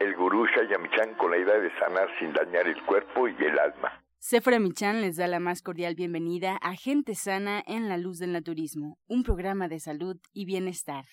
el 0.00 0.14
gurú 0.16 0.46
Shayamichan 0.46 1.14
con 1.14 1.30
la 1.30 1.38
idea 1.38 1.58
de 1.58 1.70
sanar 1.78 2.08
sin 2.18 2.32
dañar 2.32 2.66
el 2.66 2.82
cuerpo 2.84 3.28
y 3.28 3.34
el 3.44 3.58
alma. 3.58 4.02
Sefra 4.18 4.58
Michan 4.58 5.00
les 5.00 5.16
da 5.16 5.28
la 5.28 5.40
más 5.40 5.62
cordial 5.62 5.94
bienvenida 5.94 6.58
a 6.60 6.74
Gente 6.74 7.14
Sana 7.14 7.62
en 7.66 7.88
la 7.88 7.96
Luz 7.96 8.18
del 8.18 8.32
Naturismo, 8.32 8.98
un 9.06 9.22
programa 9.22 9.68
de 9.68 9.78
salud 9.78 10.16
y 10.32 10.46
bienestar. 10.46 11.04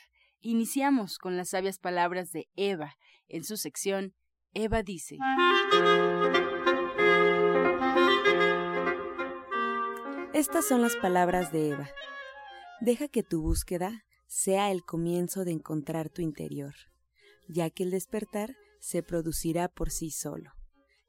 Iniciamos 0.41 1.19
con 1.19 1.37
las 1.37 1.49
sabias 1.49 1.79
palabras 1.79 2.31
de 2.31 2.47
Eva 2.55 2.95
en 3.27 3.43
su 3.43 3.57
sección 3.57 4.13
Eva 4.53 4.83
dice. 4.83 5.17
Estas 10.33 10.67
son 10.67 10.81
las 10.81 10.95
palabras 10.95 11.51
de 11.51 11.69
Eva. 11.69 11.89
Deja 12.81 13.07
que 13.07 13.23
tu 13.23 13.41
búsqueda 13.41 14.03
sea 14.27 14.71
el 14.71 14.83
comienzo 14.83 15.45
de 15.45 15.51
encontrar 15.51 16.09
tu 16.09 16.21
interior, 16.21 16.73
ya 17.47 17.69
que 17.69 17.83
el 17.83 17.91
despertar 17.91 18.55
se 18.83 19.01
producirá 19.01 19.69
por 19.69 19.91
sí 19.91 20.11
solo. 20.11 20.51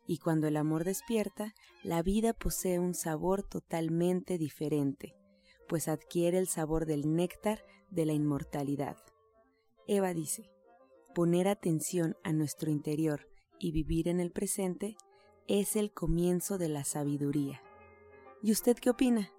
Y 0.06 0.18
cuando 0.18 0.46
el 0.46 0.56
amor 0.56 0.84
despierta, 0.84 1.54
la 1.82 2.02
vida 2.02 2.32
posee 2.32 2.78
un 2.78 2.94
sabor 2.94 3.42
totalmente 3.42 4.38
diferente, 4.38 5.16
pues 5.68 5.88
adquiere 5.88 6.38
el 6.38 6.46
sabor 6.46 6.86
del 6.86 7.16
néctar 7.16 7.64
de 7.90 8.06
la 8.06 8.12
inmortalidad. 8.12 8.96
Eva 9.88 10.14
dice, 10.14 10.52
poner 11.16 11.48
atención 11.48 12.16
a 12.22 12.32
nuestro 12.32 12.70
interior 12.70 13.28
y 13.58 13.72
vivir 13.72 14.06
en 14.06 14.20
el 14.20 14.30
presente 14.30 14.96
es 15.48 15.74
el 15.74 15.92
comienzo 15.92 16.58
de 16.58 16.68
la 16.68 16.84
sabiduría. 16.84 17.60
¿Y 18.40 18.52
usted 18.52 18.76
qué 18.76 18.90
opina? 18.90 19.32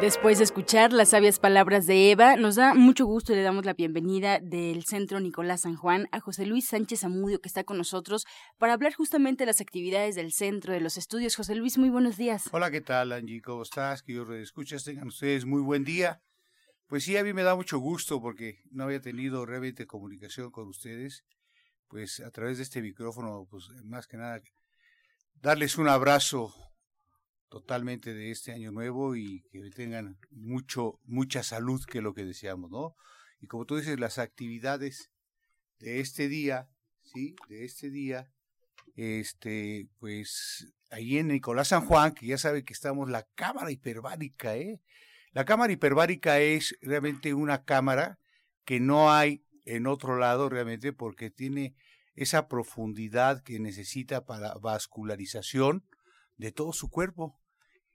Después 0.00 0.38
de 0.38 0.44
escuchar 0.44 0.92
las 0.92 1.08
sabias 1.08 1.40
palabras 1.40 1.84
de 1.88 2.12
Eva, 2.12 2.36
nos 2.36 2.54
da 2.54 2.72
mucho 2.72 3.04
gusto 3.04 3.32
y 3.32 3.36
le 3.36 3.42
damos 3.42 3.64
la 3.64 3.74
bienvenida 3.74 4.38
del 4.38 4.84
Centro 4.84 5.18
Nicolás 5.18 5.62
San 5.62 5.74
Juan 5.74 6.06
a 6.12 6.20
José 6.20 6.46
Luis 6.46 6.68
Sánchez 6.68 7.02
Amudio, 7.02 7.40
que 7.40 7.48
está 7.48 7.64
con 7.64 7.78
nosotros 7.78 8.24
para 8.58 8.74
hablar 8.74 8.94
justamente 8.94 9.42
de 9.42 9.46
las 9.46 9.60
actividades 9.60 10.14
del 10.14 10.30
centro, 10.30 10.72
de 10.72 10.78
los 10.78 10.98
estudios. 10.98 11.34
José 11.34 11.56
Luis, 11.56 11.78
muy 11.78 11.90
buenos 11.90 12.16
días. 12.16 12.48
Hola, 12.52 12.70
¿qué 12.70 12.80
tal, 12.80 13.10
Angie? 13.10 13.42
¿Cómo 13.42 13.62
estás? 13.62 14.04
Que 14.04 14.12
yo 14.14 14.32
escuchas, 14.34 14.84
tengan 14.84 15.08
ustedes 15.08 15.44
muy 15.44 15.62
buen 15.62 15.82
día. 15.82 16.22
Pues 16.86 17.02
sí, 17.02 17.16
a 17.16 17.24
mí 17.24 17.32
me 17.32 17.42
da 17.42 17.56
mucho 17.56 17.80
gusto 17.80 18.22
porque 18.22 18.60
no 18.70 18.84
había 18.84 19.00
tenido 19.00 19.46
realmente 19.46 19.88
comunicación 19.88 20.52
con 20.52 20.68
ustedes. 20.68 21.24
Pues 21.88 22.20
a 22.20 22.30
través 22.30 22.58
de 22.58 22.62
este 22.62 22.82
micrófono, 22.82 23.48
pues 23.50 23.68
más 23.82 24.06
que 24.06 24.16
nada, 24.16 24.40
darles 25.34 25.76
un 25.76 25.88
abrazo 25.88 26.54
totalmente 27.48 28.14
de 28.14 28.30
este 28.30 28.52
año 28.52 28.72
nuevo 28.72 29.16
y 29.16 29.42
que 29.50 29.70
tengan 29.70 30.18
mucho, 30.30 31.00
mucha 31.04 31.42
salud, 31.42 31.84
que 31.84 31.98
es 31.98 32.04
lo 32.04 32.14
que 32.14 32.24
deseamos, 32.24 32.70
¿no? 32.70 32.94
Y 33.40 33.46
como 33.46 33.64
tú 33.64 33.76
dices, 33.76 33.98
las 33.98 34.18
actividades 34.18 35.10
de 35.78 36.00
este 36.00 36.28
día, 36.28 36.68
¿sí? 37.02 37.36
De 37.48 37.64
este 37.64 37.90
día, 37.90 38.30
este, 38.96 39.88
pues 39.98 40.74
ahí 40.90 41.18
en 41.18 41.28
Nicolás 41.28 41.68
San 41.68 41.86
Juan, 41.86 42.12
que 42.12 42.26
ya 42.26 42.38
sabe 42.38 42.64
que 42.64 42.72
estamos 42.72 43.08
la 43.10 43.26
cámara 43.34 43.70
hiperbárica, 43.70 44.56
¿eh? 44.56 44.80
La 45.32 45.44
cámara 45.44 45.72
hiperbárica 45.72 46.40
es 46.40 46.76
realmente 46.80 47.34
una 47.34 47.64
cámara 47.64 48.18
que 48.64 48.80
no 48.80 49.12
hay 49.12 49.44
en 49.64 49.86
otro 49.86 50.18
lado 50.18 50.48
realmente 50.48 50.92
porque 50.92 51.30
tiene 51.30 51.74
esa 52.14 52.48
profundidad 52.48 53.42
que 53.42 53.60
necesita 53.60 54.24
para 54.24 54.54
vascularización 54.54 55.84
de 56.38 56.52
todo 56.52 56.72
su 56.72 56.88
cuerpo. 56.88 57.38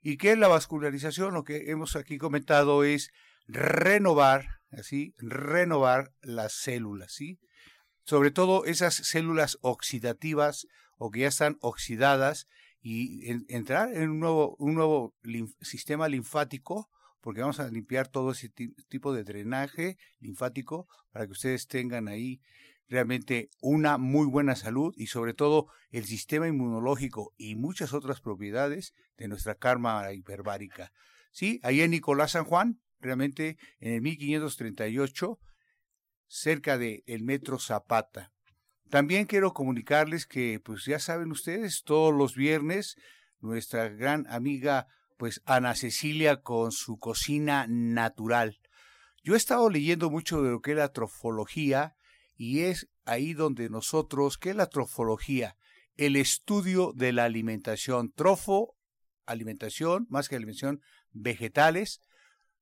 ¿Y 0.02 0.18
qué 0.18 0.34
es 0.34 0.38
la 0.38 0.48
vascularización? 0.48 1.34
Lo 1.34 1.44
que 1.44 1.72
hemos 1.72 1.96
aquí 1.96 2.18
comentado 2.18 2.84
es 2.84 3.10
renovar, 3.48 4.60
así, 4.72 5.16
renovar 5.18 6.14
las 6.22 6.54
células, 6.54 7.14
¿sí? 7.14 7.40
Sobre 8.04 8.32
todo 8.32 8.66
esas 8.66 8.96
células 8.96 9.58
oxidativas 9.62 10.68
o 10.98 11.10
que 11.10 11.22
ya 11.22 11.30
están 11.30 11.58
oxidadas 11.62 12.48
y 12.82 13.30
entrar 13.48 13.94
en 13.94 14.10
un 14.10 14.20
nuevo, 14.20 14.56
un 14.60 14.76
nuevo 14.76 15.16
sistema 15.62 16.10
linfático 16.10 16.90
porque 17.24 17.40
vamos 17.40 17.62
a 17.62 17.70
limpiar 17.70 18.10
todo 18.10 18.32
ese 18.32 18.50
tipo 18.90 19.14
de 19.14 19.24
drenaje 19.24 19.98
linfático 20.20 20.90
para 21.12 21.26
que 21.26 21.32
ustedes 21.32 21.68
tengan 21.68 22.10
ahí 22.10 22.42
realmente 22.94 23.50
una 23.60 23.98
muy 23.98 24.28
buena 24.28 24.56
salud 24.56 24.94
y 24.96 25.08
sobre 25.08 25.34
todo 25.34 25.68
el 25.90 26.06
sistema 26.06 26.48
inmunológico 26.48 27.34
y 27.38 27.56
muchas 27.56 27.92
otras 27.92 28.22
propiedades 28.22 28.94
de 29.18 29.28
nuestra 29.28 29.56
karma 29.56 30.14
hiperbárica. 30.14 30.92
Sí, 31.32 31.60
ahí 31.64 31.82
en 31.82 31.90
Nicolás 31.90 32.32
San 32.32 32.46
Juan, 32.46 32.80
realmente 33.00 33.58
en 33.80 33.94
el 33.94 34.02
1538, 34.02 35.40
cerca 36.28 36.78
del 36.78 37.04
el 37.08 37.24
metro 37.24 37.58
Zapata. 37.58 38.32
También 38.92 39.26
quiero 39.26 39.54
comunicarles 39.54 40.28
que, 40.28 40.60
pues 40.64 40.86
ya 40.86 41.00
saben 41.00 41.32
ustedes, 41.32 41.82
todos 41.84 42.14
los 42.14 42.36
viernes 42.36 42.96
nuestra 43.40 43.90
gran 43.90 44.28
amiga 44.30 44.88
pues 45.18 45.42
Ana 45.46 45.74
Cecilia 45.74 46.42
con 46.42 46.72
su 46.72 47.00
cocina 47.00 47.66
natural. 47.68 48.60
Yo 49.24 49.34
he 49.34 49.38
estado 49.38 49.70
leyendo 49.72 50.12
mucho 50.12 50.44
de 50.44 50.52
lo 50.52 50.62
que 50.62 50.72
es 50.72 50.78
la 50.78 50.94
trofología 50.94 51.96
y 52.44 52.64
es 52.64 52.90
ahí 53.06 53.34
donde 53.34 53.70
nosotros, 53.70 54.38
¿qué 54.38 54.50
es 54.50 54.56
la 54.58 54.68
trofología? 54.68 55.56
El 55.96 56.18
estudio 56.18 56.92
de 56.94 57.14
la 57.14 57.24
alimentación. 57.24 58.12
Trofo, 58.12 58.76
alimentación, 59.26 60.08
más 60.10 60.28
que 60.28 60.36
alimentación, 60.36 60.82
vegetales. 61.12 62.02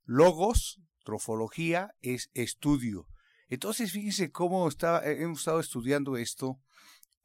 Logos, 0.03 0.79
trofología, 1.03 1.95
es 2.01 2.29
estudio. 2.35 3.07
Entonces, 3.47 3.91
fíjense 3.91 4.29
cómo 4.29 4.67
está, 4.67 5.03
hemos 5.03 5.39
estado 5.39 5.59
estudiando 5.59 6.15
esto 6.15 6.59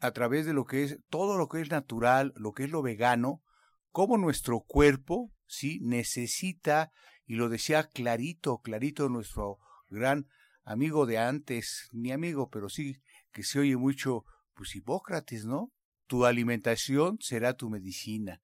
a 0.01 0.13
través 0.13 0.47
de 0.47 0.55
lo 0.55 0.65
que 0.65 0.85
es 0.85 0.99
todo 1.11 1.37
lo 1.37 1.49
que 1.49 1.61
es 1.61 1.71
natural, 1.71 2.33
lo 2.37 2.53
que 2.53 2.65
es 2.65 2.71
lo 2.71 2.81
vegano, 2.81 3.43
cómo 3.91 4.17
nuestro 4.17 4.61
cuerpo, 4.61 5.31
sí, 5.47 5.79
necesita, 5.83 6.91
y 7.27 7.35
lo 7.35 7.51
decía 7.51 7.85
clarito, 7.85 8.63
clarito 8.63 9.11
nuestro 9.11 9.59
gran 9.91 10.27
amigo 10.67 11.07
de 11.07 11.17
antes, 11.17 11.89
mi 11.93 12.13
amigo, 12.13 12.51
pero 12.51 12.69
sí, 12.69 13.01
que 13.33 13.45
se 13.45 13.61
oye 13.61 13.77
mucho, 13.77 14.25
pues 14.53 14.75
Hipócrates, 14.75 15.47
¿no? 15.47 15.73
Tu 16.07 16.27
alimentación 16.27 17.19
será 17.21 17.55
tu 17.55 17.71
medicina. 17.71 18.43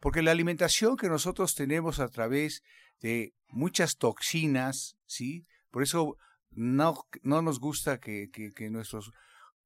Porque 0.00 0.22
la 0.22 0.32
alimentación 0.32 0.96
que 0.96 1.08
nosotros 1.08 1.54
tenemos 1.54 2.00
a 2.00 2.08
través 2.08 2.62
de 3.00 3.34
muchas 3.48 3.96
toxinas, 3.96 4.96
¿sí? 5.06 5.46
Por 5.70 5.84
eso 5.84 6.16
no, 6.50 7.04
no 7.22 7.40
nos 7.40 7.60
gusta 7.60 8.00
que, 8.00 8.30
que, 8.30 8.70
nuestros 8.70 9.12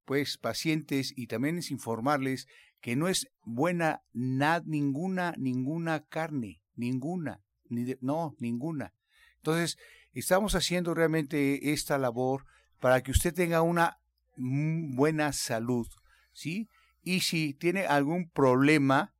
pues 0.05 0.37
pacientes 0.37 1.15
y 1.17 1.27
también 1.29 1.57
es 1.57 1.71
informarles 1.71 2.47
que 2.83 2.97
no 2.97 3.09
es 3.09 3.29
buena 3.43 4.03
ninguna, 4.13 5.33
ninguna 5.39 6.05
carne, 6.05 6.61
ninguna, 6.75 7.41
ni 7.71 7.95
no, 8.03 8.35
ninguna. 8.39 8.93
Entonces, 9.37 9.79
estamos 10.21 10.55
haciendo 10.55 10.95
realmente 10.95 11.73
esta 11.73 11.99
labor 11.99 12.47
para 12.81 13.03
que 13.03 13.11
usted 13.11 13.35
tenga 13.35 13.63
una 13.63 13.99
buena 14.37 15.33
salud, 15.33 15.89
¿sí? 16.33 16.69
Y 17.03 17.21
si 17.21 17.55
tiene 17.55 17.87
algún 17.87 18.31
problema, 18.31 19.15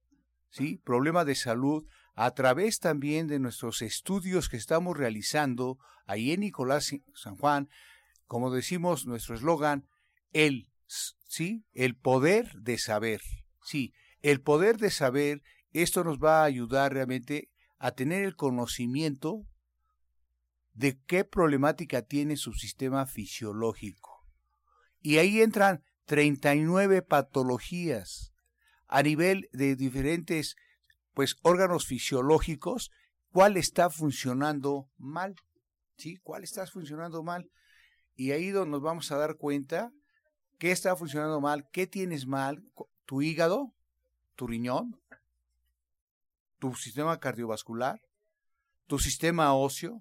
¿sí? 0.51 0.81
Problema 0.85 1.25
de 1.25 1.35
salud, 1.35 1.87
a 2.15 2.31
través 2.33 2.79
también 2.79 3.27
de 3.27 3.39
nuestros 3.39 3.83
estudios 3.83 4.49
que 4.49 4.57
estamos 4.57 4.97
realizando 4.97 5.79
ahí 6.07 6.33
en 6.33 6.41
Nicolás 6.41 6.95
San 7.15 7.37
Juan, 7.37 7.69
como 8.27 8.51
decimos 8.51 9.07
nuestro 9.07 9.35
eslogan, 9.35 9.87
el, 10.33 10.69
¿sí? 10.87 11.65
El 11.73 11.97
poder 11.97 12.53
de 12.61 12.79
saber. 12.79 13.21
Sí, 13.63 13.95
el 14.23 14.41
poder 14.41 14.79
de 14.79 14.91
saber, 14.91 15.43
esto 15.73 16.05
nos 16.05 16.19
va 16.19 16.43
a 16.43 16.45
ayudar 16.45 16.93
realmente 16.93 17.51
a 17.79 17.93
tener 17.93 18.25
el 18.25 18.37
conocimiento 18.37 19.47
de 20.75 20.99
qué 21.07 21.25
problemática 21.25 22.03
tiene 22.03 22.37
su 22.37 22.53
sistema 22.53 23.07
fisiológico. 23.07 24.25
Y 25.01 25.19
ahí 25.19 25.41
entran 25.41 25.83
39 26.07 27.03
patologías 27.03 28.33
a 28.87 29.03
nivel 29.03 29.49
de 29.53 29.77
diferentes 29.77 30.57
pues 31.15 31.37
órganos 31.43 31.87
fisiológicos, 31.87 32.91
cuál 33.31 33.57
está 33.57 33.89
funcionando 33.89 34.89
mal, 34.99 35.37
¿sí? 35.97 36.17
¿Cuál 36.17 36.43
está 36.43 36.67
funcionando 36.67 37.23
mal? 37.23 37.51
Y 38.17 38.33
ahí 38.33 38.51
nos 38.51 38.83
vamos 38.83 39.11
a 39.13 39.17
dar 39.17 39.37
cuenta 39.37 39.93
¿Qué 40.59 40.71
está 40.71 40.95
funcionando 40.97 41.41
mal? 41.41 41.69
¿Qué 41.71 41.87
tienes 41.87 42.27
mal? 42.27 42.63
¿Tu 43.05 43.23
hígado? 43.23 43.75
¿Tu 44.37 44.47
riñón? 44.47 45.01
¿Tu 46.59 46.75
sistema 46.75 47.19
cardiovascular? 47.19 48.01
¿Tu 48.87 48.99
sistema 48.99 49.53
óseo? 49.55 50.01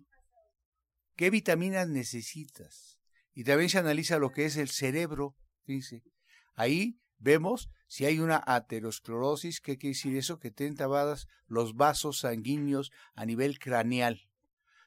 ¿Qué 1.16 1.30
vitaminas 1.30 1.88
necesitas? 1.88 3.00
Y 3.34 3.44
también 3.44 3.70
se 3.70 3.80
analiza 3.80 4.20
lo 4.20 4.32
que 4.32 4.46
es 4.46 4.58
el 4.58 4.70
cerebro, 4.70 5.36
fíjense. 5.64 6.04
Ahí 6.56 7.00
vemos 7.18 7.70
si 7.88 8.06
hay 8.06 8.20
una 8.20 8.44
aterosclerosis, 8.46 9.62
¿qué 9.62 9.78
quiere 9.78 9.94
decir 9.94 10.16
eso? 10.18 10.40
Que 10.40 10.52
tienen 10.52 10.76
tabadas 10.76 11.28
los 11.48 11.76
vasos 11.76 12.20
sanguíneos 12.20 12.92
a 13.14 13.26
nivel 13.26 13.60
craneal. 13.60 14.28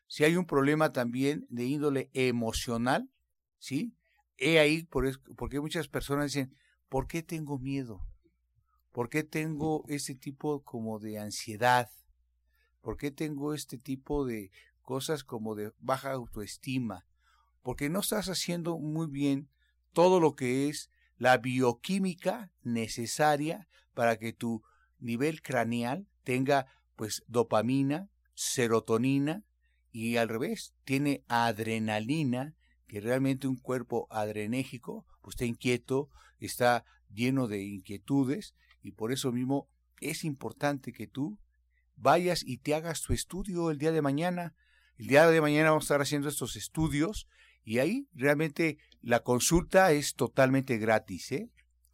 Si 0.08 0.24
hay 0.24 0.36
un 0.36 0.46
problema 0.46 0.92
también 0.92 1.46
de 1.48 1.64
índole 1.64 2.10
emocional, 2.12 3.10
¿sí? 3.58 3.94
He 4.36 4.58
ahí 4.58 4.82
por, 4.84 5.08
porque 5.36 5.60
muchas 5.60 5.88
personas 5.88 6.32
dicen, 6.32 6.54
¿por 6.88 7.06
qué 7.06 7.22
tengo 7.22 7.58
miedo? 7.58 8.00
¿Por 8.92 9.08
qué 9.08 9.24
tengo 9.24 9.84
este 9.88 10.14
tipo 10.14 10.62
como 10.62 10.98
de 10.98 11.18
ansiedad? 11.18 11.90
¿Por 12.80 12.96
qué 12.96 13.10
tengo 13.10 13.54
este 13.54 13.78
tipo 13.78 14.24
de 14.24 14.50
cosas 14.86 15.24
como 15.24 15.54
de 15.54 15.72
baja 15.78 16.12
autoestima? 16.12 17.06
Porque 17.60 17.90
no 17.90 18.00
estás 18.00 18.30
haciendo 18.30 18.78
muy 18.78 19.08
bien 19.08 19.50
todo 19.92 20.20
lo 20.20 20.34
que 20.34 20.70
es 20.70 20.90
la 21.18 21.36
bioquímica 21.36 22.52
necesaria 22.62 23.68
para 23.92 24.16
que 24.16 24.32
tu 24.32 24.62
nivel 24.98 25.42
craneal 25.42 26.06
tenga 26.24 26.66
pues 26.94 27.22
dopamina, 27.26 28.08
serotonina 28.34 29.44
y 29.92 30.16
al 30.16 30.28
revés, 30.28 30.74
tiene 30.84 31.24
adrenalina, 31.28 32.54
que 32.86 33.00
realmente 33.00 33.48
un 33.48 33.56
cuerpo 33.56 34.06
adrenégico 34.10 35.06
pues 35.22 35.34
está 35.34 35.44
inquieto, 35.44 36.08
está 36.38 36.84
lleno 37.12 37.48
de 37.48 37.64
inquietudes 37.64 38.54
y 38.82 38.92
por 38.92 39.10
eso 39.10 39.32
mismo 39.32 39.68
es 40.00 40.24
importante 40.24 40.92
que 40.92 41.06
tú 41.06 41.38
vayas 41.96 42.44
y 42.44 42.58
te 42.58 42.74
hagas 42.74 43.02
tu 43.02 43.12
estudio 43.12 43.70
el 43.70 43.78
día 43.78 43.90
de 43.90 44.02
mañana. 44.02 44.54
El 44.98 45.08
día 45.08 45.28
de 45.28 45.40
mañana 45.42 45.70
vamos 45.70 45.84
a 45.84 45.86
estar 45.86 46.00
haciendo 46.00 46.28
estos 46.28 46.56
estudios 46.56 47.28
y 47.64 47.80
ahí 47.80 48.08
realmente 48.14 48.78
la 49.02 49.20
consulta 49.20 49.92
es 49.92 50.14
totalmente 50.14 50.78
gratis, 50.78 51.32
¿eh? 51.32 51.50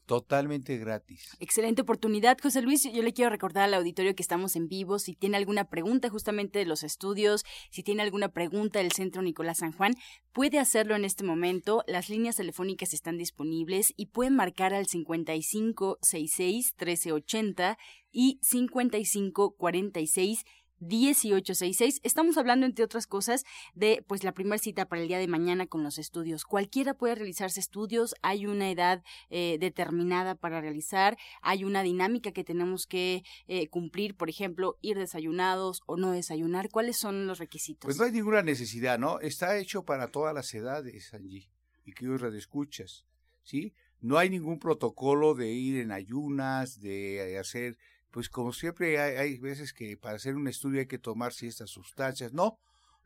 Totalmente 0.06 0.76
gratis. 0.78 1.37
Excelente 1.40 1.82
oportunidad, 1.82 2.37
José 2.40 2.60
Luis. 2.60 2.88
Yo 2.93 3.02
le 3.02 3.12
quiero 3.12 3.31
recordar 3.31 3.64
al 3.64 3.75
auditorio 3.75 4.14
que 4.14 4.22
estamos 4.22 4.56
en 4.56 4.69
vivo. 4.69 4.99
Si 4.99 5.14
tiene 5.14 5.37
alguna 5.37 5.69
pregunta 5.69 6.10
justamente 6.10 6.58
de 6.58 6.66
los 6.66 6.82
estudios, 6.82 7.44
si 7.70 7.82
tiene 7.82 8.02
alguna 8.02 8.28
pregunta 8.28 8.81
del 8.81 8.93
Centro 8.93 9.22
Nicolás 9.22 9.58
San 9.58 9.72
Juan, 9.72 9.94
puede 10.32 10.58
hacerlo 10.58 10.96
en 10.96 11.04
este 11.04 11.25
momento. 11.25 11.84
Las 11.87 12.08
líneas 12.08 12.37
telefónicas 12.37 12.94
están 12.94 13.16
disponibles 13.16 13.93
y 13.96 14.06
pueden 14.06 14.34
marcar 14.34 14.75
al 14.75 14.87
5566 14.87 16.75
1380 16.78 17.78
y 18.10 18.38
5546 18.43 20.44
1866. 20.82 22.00
Estamos 22.02 22.37
hablando, 22.37 22.67
entre 22.67 22.84
otras 22.84 23.06
cosas, 23.06 23.44
de 23.75 24.05
pues 24.06 24.25
la 24.25 24.32
primera 24.32 24.58
cita 24.58 24.87
para 24.87 25.02
el 25.02 25.08
día 25.08 25.19
de 25.19 25.29
mañana 25.29 25.67
con 25.67 25.82
los 25.82 25.99
estudios. 25.99 26.44
Cualquiera 26.44 26.94
puede 26.94 27.14
realizarse 27.14 27.61
estudios, 27.61 28.14
hay 28.23 28.46
una 28.46 28.70
edad 28.70 29.02
eh, 29.31 29.58
determinada 29.61 30.34
para 30.34 30.61
realizar, 30.61 31.17
hay 31.40 31.64
una 31.64 31.82
dinámica 31.82 32.32
que 32.32 32.44
tenemos 32.44 32.87
que 32.87 33.23
eh, 33.46 33.69
cumplir, 33.69 34.17
por 34.17 34.29
ejemplo, 34.29 34.79
ir 34.82 34.99
desayunados 34.99 35.82
o 35.87 35.96
no 35.96 36.11
desayunar. 36.11 36.69
¿Cuáles 36.70 36.96
son 36.96 37.26
los 37.26 37.38
requisitos? 37.38 37.87
Pues 37.87 37.99
no 37.99 38.05
hay 38.05 38.12
ninguna 38.12 38.43
necesidad, 38.43 38.99
¿no? 38.99 39.20
Está 39.20 39.56
hecho 39.58 39.85
para 39.85 40.08
todas 40.08 40.35
las 40.35 40.52
edades, 40.55 41.14
Angie, 41.14 41.49
y 41.85 41.93
que 41.93 42.08
hoy 42.08 42.19
escuchas, 42.37 43.05
¿sí? 43.43 43.75
No 44.00 44.19
hay 44.19 44.31
ningún 44.31 44.58
protocolo 44.58 45.35
de 45.35 45.52
ir 45.52 45.78
en 45.81 45.93
ayunas, 45.93 46.81
de 46.81 47.38
hacer 47.38 47.78
pues 48.12 48.29
como 48.29 48.53
siempre 48.53 49.00
hay, 49.00 49.38
veces 49.38 49.73
que 49.73 49.97
para 49.97 50.17
hacer 50.17 50.37
un 50.37 50.47
estudio 50.47 50.81
hay 50.81 50.87
que 50.87 50.99
tomar 50.99 51.32
ciertas 51.32 51.70
sustancias. 51.70 52.35
No, 52.35 52.59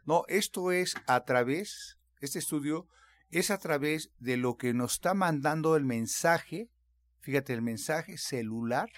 no, 0.05 0.25
esto 0.27 0.73
es 0.73 0.97
a 1.07 1.25
través, 1.25 1.97
este 2.21 2.41
estudio 2.41 2.89
es 3.31 3.53
a 3.53 3.59
través 3.59 4.11
de 4.19 4.37
lo 4.37 4.57
que 4.57 4.75
nos 4.75 4.95
está 4.95 5.15
mandando 5.15 5.77
el 5.77 5.85
mensaje, 5.85 6.71
fíjate, 7.21 7.53
el 7.55 7.63
mensaje 7.63 8.19
celular 8.19 8.91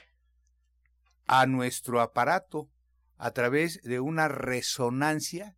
a 1.26 1.44
nuestro 1.46 2.00
aparato 2.00 2.70
a 3.18 3.32
través 3.32 3.82
de 3.82 4.00
una 4.00 4.28
resonancia, 4.28 5.56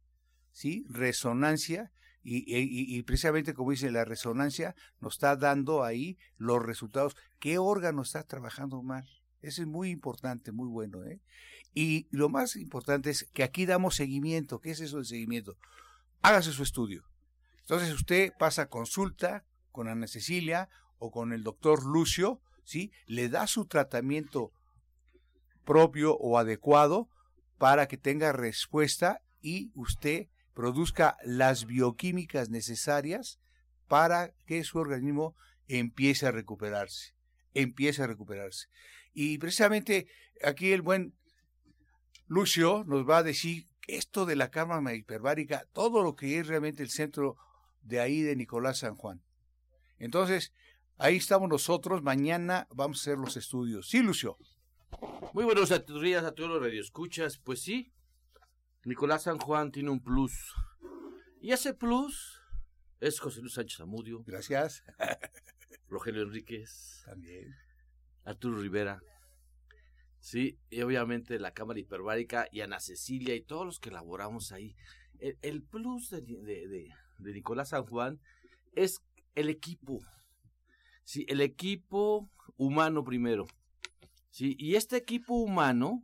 ¿sí? 0.50 0.84
Resonancia, 0.88 1.92
y, 2.22 2.44
y, 2.46 3.02
precisamente 3.04 3.54
como 3.54 3.70
dice 3.70 3.90
la 3.90 4.04
resonancia, 4.04 4.74
nos 4.98 5.14
está 5.14 5.36
dando 5.36 5.84
ahí 5.84 6.18
los 6.36 6.62
resultados. 6.62 7.16
¿Qué 7.38 7.56
órgano 7.58 8.02
está 8.02 8.24
trabajando 8.24 8.82
mal? 8.82 9.08
Eso 9.42 9.62
es 9.62 9.68
muy 9.68 9.90
importante, 9.90 10.52
muy 10.52 10.68
bueno. 10.68 11.04
¿eh? 11.04 11.20
Y 11.74 12.06
lo 12.10 12.28
más 12.28 12.56
importante 12.56 13.10
es 13.10 13.28
que 13.32 13.42
aquí 13.42 13.66
damos 13.66 13.96
seguimiento. 13.96 14.60
¿Qué 14.60 14.70
es 14.70 14.80
eso 14.80 14.98
de 14.98 15.04
seguimiento? 15.04 15.56
Hágase 16.22 16.52
su 16.52 16.62
estudio. 16.62 17.04
Entonces 17.60 17.92
usted 17.94 18.32
pasa 18.38 18.68
consulta 18.68 19.44
con 19.72 19.88
Ana 19.88 20.06
Cecilia 20.06 20.68
o 20.98 21.10
con 21.10 21.32
el 21.32 21.42
doctor 21.42 21.84
Lucio, 21.84 22.40
¿sí? 22.64 22.92
Le 23.06 23.28
da 23.28 23.46
su 23.46 23.66
tratamiento 23.66 24.52
propio 25.64 26.16
o 26.16 26.38
adecuado 26.38 27.08
para 27.58 27.86
que 27.86 27.96
tenga 27.96 28.32
respuesta 28.32 29.22
y 29.40 29.70
usted 29.74 30.28
produzca 30.54 31.16
las 31.24 31.66
bioquímicas 31.66 32.50
necesarias 32.50 33.38
para 33.86 34.32
que 34.46 34.64
su 34.64 34.78
organismo 34.78 35.34
empiece 35.68 36.26
a 36.26 36.32
recuperarse, 36.32 37.14
empiece 37.54 38.02
a 38.02 38.06
recuperarse. 38.06 38.68
Y 39.12 39.38
precisamente 39.38 40.06
aquí 40.42 40.72
el 40.72 40.82
buen 40.82 41.14
Lucio 42.26 42.84
nos 42.86 43.08
va 43.08 43.18
a 43.18 43.22
decir 43.22 43.66
esto 43.88 44.24
de 44.24 44.36
la 44.36 44.50
cámara 44.50 44.94
hiperbárica, 44.94 45.66
todo 45.72 46.02
lo 46.02 46.14
que 46.14 46.38
es 46.38 46.46
realmente 46.46 46.82
el 46.82 46.90
centro 46.90 47.36
de 47.82 48.00
ahí 48.00 48.22
de 48.22 48.36
Nicolás 48.36 48.78
San 48.78 48.94
Juan. 48.94 49.22
Entonces, 49.98 50.52
ahí 50.96 51.16
estamos 51.16 51.48
nosotros, 51.48 52.02
mañana 52.02 52.68
vamos 52.70 52.98
a 52.98 53.00
hacer 53.02 53.18
los 53.18 53.36
estudios. 53.36 53.88
Sí, 53.88 54.00
Lucio. 54.00 54.38
Muy 55.32 55.44
buenos 55.44 55.70
días 56.02 56.24
a 56.24 56.32
todos 56.32 56.50
los 56.50 56.62
radioescuchas. 56.62 57.38
Pues 57.38 57.62
sí, 57.62 57.92
Nicolás 58.84 59.24
San 59.24 59.38
Juan 59.38 59.72
tiene 59.72 59.90
un 59.90 60.00
plus. 60.00 60.54
Y 61.40 61.52
ese 61.52 61.74
plus 61.74 62.40
es 63.00 63.18
José 63.18 63.40
Luis 63.40 63.54
Sánchez 63.54 63.80
Amudio. 63.80 64.22
Gracias. 64.24 64.84
Rogelio 65.90 66.22
Enríquez. 66.22 67.02
También. 67.04 67.54
Arturo 68.24 68.60
Rivera. 68.60 69.02
Sí, 70.20 70.58
y 70.68 70.82
obviamente 70.82 71.38
la 71.38 71.52
Cámara 71.52 71.80
Hiperbárica 71.80 72.46
y 72.52 72.60
Ana 72.60 72.78
Cecilia 72.78 73.34
y 73.34 73.42
todos 73.42 73.66
los 73.66 73.80
que 73.80 73.88
elaboramos 73.88 74.52
ahí. 74.52 74.76
El, 75.18 75.62
plus 75.62 76.10
de, 76.10 76.20
de, 76.22 76.88
Nicolás 77.18 77.70
San 77.70 77.84
Juan 77.86 78.20
es 78.72 79.02
el 79.34 79.48
equipo. 79.48 80.00
Sí, 81.04 81.26
el 81.28 81.40
equipo 81.40 82.30
humano 82.56 83.02
primero. 83.02 83.46
Sí, 84.30 84.56
y 84.58 84.76
este 84.76 84.96
equipo 84.96 85.34
humano, 85.34 86.02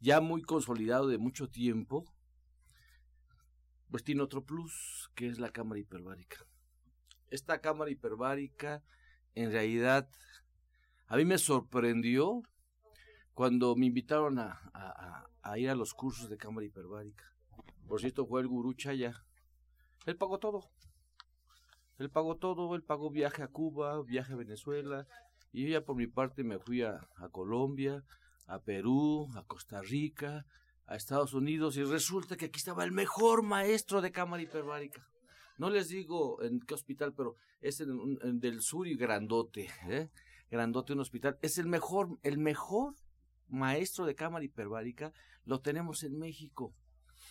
ya 0.00 0.20
muy 0.20 0.42
consolidado 0.42 1.06
de 1.06 1.18
mucho 1.18 1.48
tiempo, 1.48 2.04
pues 3.90 4.02
tiene 4.02 4.22
otro 4.22 4.44
plus, 4.44 5.10
que 5.14 5.28
es 5.28 5.38
la 5.38 5.50
cámara 5.50 5.80
hiperbárica. 5.80 6.47
Esta 7.30 7.60
cámara 7.60 7.90
hiperbárica, 7.90 8.82
en 9.34 9.52
realidad, 9.52 10.08
a 11.06 11.16
mí 11.16 11.24
me 11.24 11.38
sorprendió 11.38 12.42
cuando 13.34 13.76
me 13.76 13.86
invitaron 13.86 14.38
a, 14.38 15.26
ir 15.56 15.70
a 15.70 15.74
los 15.74 15.94
cursos 15.94 16.28
de 16.28 16.36
cámara 16.36 16.66
hiperbárica. 16.66 17.24
Por 17.86 18.00
cierto, 18.00 18.26
fue 18.26 18.40
el 18.40 18.48
gurú 18.48 18.74
Chaya. 18.74 19.24
Él 20.06 20.16
pagó 20.16 20.38
todo. 20.38 20.70
Él 21.98 22.10
pagó 22.10 22.36
todo, 22.36 22.74
él 22.74 22.82
pagó 22.82 23.10
viaje 23.10 23.42
a 23.42 23.48
Cuba, 23.48 24.02
viaje 24.02 24.32
a 24.32 24.36
Venezuela, 24.36 25.06
y 25.52 25.64
yo 25.64 25.68
ya 25.70 25.84
por 25.84 25.96
mi 25.96 26.06
parte 26.06 26.44
me 26.44 26.58
fui 26.58 26.82
a, 26.82 27.08
a 27.16 27.28
Colombia, 27.28 28.04
a 28.46 28.60
Perú, 28.60 29.28
a 29.34 29.42
Costa 29.42 29.82
Rica, 29.82 30.46
a 30.86 30.96
Estados 30.96 31.34
Unidos, 31.34 31.76
y 31.76 31.82
resulta 31.82 32.36
que 32.36 32.46
aquí 32.46 32.58
estaba 32.58 32.84
el 32.84 32.92
mejor 32.92 33.42
maestro 33.42 34.00
de 34.00 34.12
cámara 34.12 34.42
hiperbárica. 34.42 35.08
No 35.58 35.70
les 35.70 35.88
digo 35.88 36.42
en 36.42 36.60
qué 36.60 36.74
hospital, 36.74 37.12
pero 37.14 37.36
es 37.60 37.80
en, 37.80 38.18
en 38.22 38.40
del 38.40 38.62
sur 38.62 38.86
y 38.86 38.96
grandote. 38.96 39.68
¿eh? 39.88 40.08
grandote 40.50 40.92
un 40.92 41.00
hospital. 41.00 41.38
Es 41.42 41.58
el 41.58 41.66
mejor, 41.66 42.18
el 42.22 42.38
mejor 42.38 42.94
maestro 43.48 44.06
de 44.06 44.14
cámara 44.14 44.44
hiperbárica 44.44 45.12
lo 45.44 45.60
tenemos 45.60 46.02
en 46.02 46.18
México. 46.18 46.74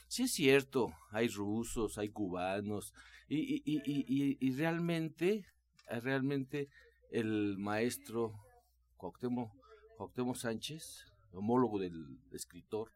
Sí 0.07 0.23
es 0.23 0.33
cierto, 0.33 0.93
hay 1.11 1.27
rusos, 1.27 1.97
hay 1.97 2.09
cubanos, 2.09 2.93
y, 3.27 3.61
y, 3.65 3.81
y, 3.85 4.37
y 4.39 4.55
realmente, 4.55 5.45
realmente 5.87 6.69
el 7.11 7.57
maestro 7.57 8.33
Cuauhtémoc 8.97 10.35
Sánchez, 10.35 11.05
homólogo 11.33 11.79
del 11.79 12.19
escritor, 12.31 12.93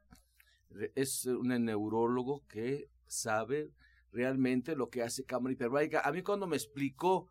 es 0.95 1.25
un 1.25 1.49
neurólogo 1.49 2.45
que 2.47 2.89
sabe 3.07 3.71
realmente 4.11 4.75
lo 4.75 4.89
que 4.89 5.03
hace 5.03 5.23
cámara 5.23 5.53
hiperbárica. 5.53 6.01
A 6.03 6.11
mí 6.11 6.21
cuando 6.21 6.47
me 6.47 6.55
explicó 6.55 7.29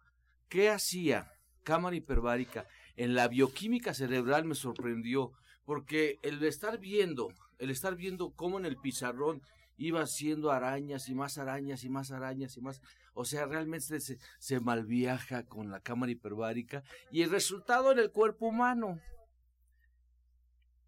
¿Qué 0.50 0.68
hacía 0.68 1.32
cámara 1.62 1.94
hiperbárica? 1.94 2.66
En 2.96 3.14
la 3.14 3.28
bioquímica 3.28 3.94
cerebral 3.94 4.44
me 4.44 4.56
sorprendió, 4.56 5.30
porque 5.64 6.18
el 6.22 6.42
estar 6.42 6.80
viendo, 6.80 7.28
el 7.58 7.70
estar 7.70 7.94
viendo 7.94 8.32
cómo 8.32 8.58
en 8.58 8.66
el 8.66 8.76
pizarrón 8.76 9.42
iba 9.76 10.00
haciendo 10.02 10.50
arañas 10.50 11.08
y 11.08 11.14
más 11.14 11.38
arañas 11.38 11.84
y 11.84 11.88
más 11.88 12.10
arañas 12.10 12.56
y 12.56 12.60
más. 12.60 12.82
O 13.14 13.24
sea, 13.24 13.46
realmente 13.46 14.00
se, 14.00 14.18
se 14.40 14.58
malviaja 14.58 15.44
con 15.46 15.70
la 15.70 15.78
cámara 15.78 16.10
hiperbárica 16.10 16.82
y 17.12 17.22
el 17.22 17.30
resultado 17.30 17.92
en 17.92 18.00
el 18.00 18.10
cuerpo 18.10 18.48
humano. 18.48 18.98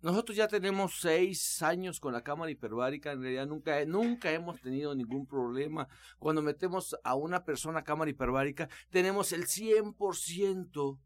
Nosotros 0.02 0.36
ya 0.36 0.48
tenemos 0.48 0.98
seis 1.00 1.62
años 1.62 2.00
con 2.00 2.12
la 2.12 2.24
cámara 2.24 2.50
hiperbárica, 2.50 3.12
en 3.12 3.22
realidad 3.22 3.46
nunca, 3.86 4.32
hemos 4.32 4.60
tenido 4.60 4.96
ningún 4.96 5.26
problema. 5.26 5.86
Cuando 6.18 6.42
metemos 6.42 6.96
a 7.04 7.14
una 7.14 7.44
persona 7.44 7.80
a 7.80 7.84
cámara 7.84 8.10
hiperbárica, 8.10 8.68
tenemos 8.90 9.32
el 9.32 9.46
100% 9.46 10.98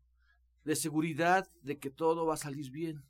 de 0.65 0.77
seguridad 0.77 1.47
de 1.61 1.79
que 1.79 1.91
todo 1.91 2.25
va 2.25 2.35
a 2.35 2.39
salir 2.39 2.71
bien. 2.71 3.05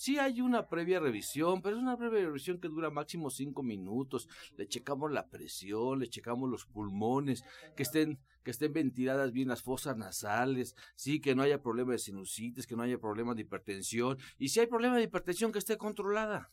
Sí 0.00 0.18
hay 0.18 0.40
una 0.40 0.66
previa 0.66 0.98
revisión, 0.98 1.60
pero 1.60 1.76
es 1.76 1.82
una 1.82 1.98
previa 1.98 2.20
revisión 2.24 2.58
que 2.58 2.68
dura 2.68 2.88
máximo 2.88 3.28
cinco 3.28 3.62
minutos. 3.62 4.30
Le 4.56 4.66
checamos 4.66 5.12
la 5.12 5.28
presión, 5.28 5.98
le 5.98 6.08
checamos 6.08 6.48
los 6.48 6.64
pulmones, 6.64 7.44
que 7.76 7.82
estén, 7.82 8.18
que 8.42 8.50
estén 8.50 8.72
ventiladas 8.72 9.30
bien 9.30 9.48
las 9.48 9.60
fosas 9.60 9.98
nasales, 9.98 10.74
sí, 10.96 11.20
que 11.20 11.34
no 11.34 11.42
haya 11.42 11.60
problema 11.60 11.92
de 11.92 11.98
sinusitis, 11.98 12.66
que 12.66 12.76
no 12.76 12.82
haya 12.82 12.96
problema 12.96 13.34
de 13.34 13.42
hipertensión. 13.42 14.16
Y 14.38 14.48
si 14.48 14.60
hay 14.60 14.68
problema 14.68 14.96
de 14.96 15.02
hipertensión, 15.02 15.52
que 15.52 15.58
esté 15.58 15.76
controlada. 15.76 16.50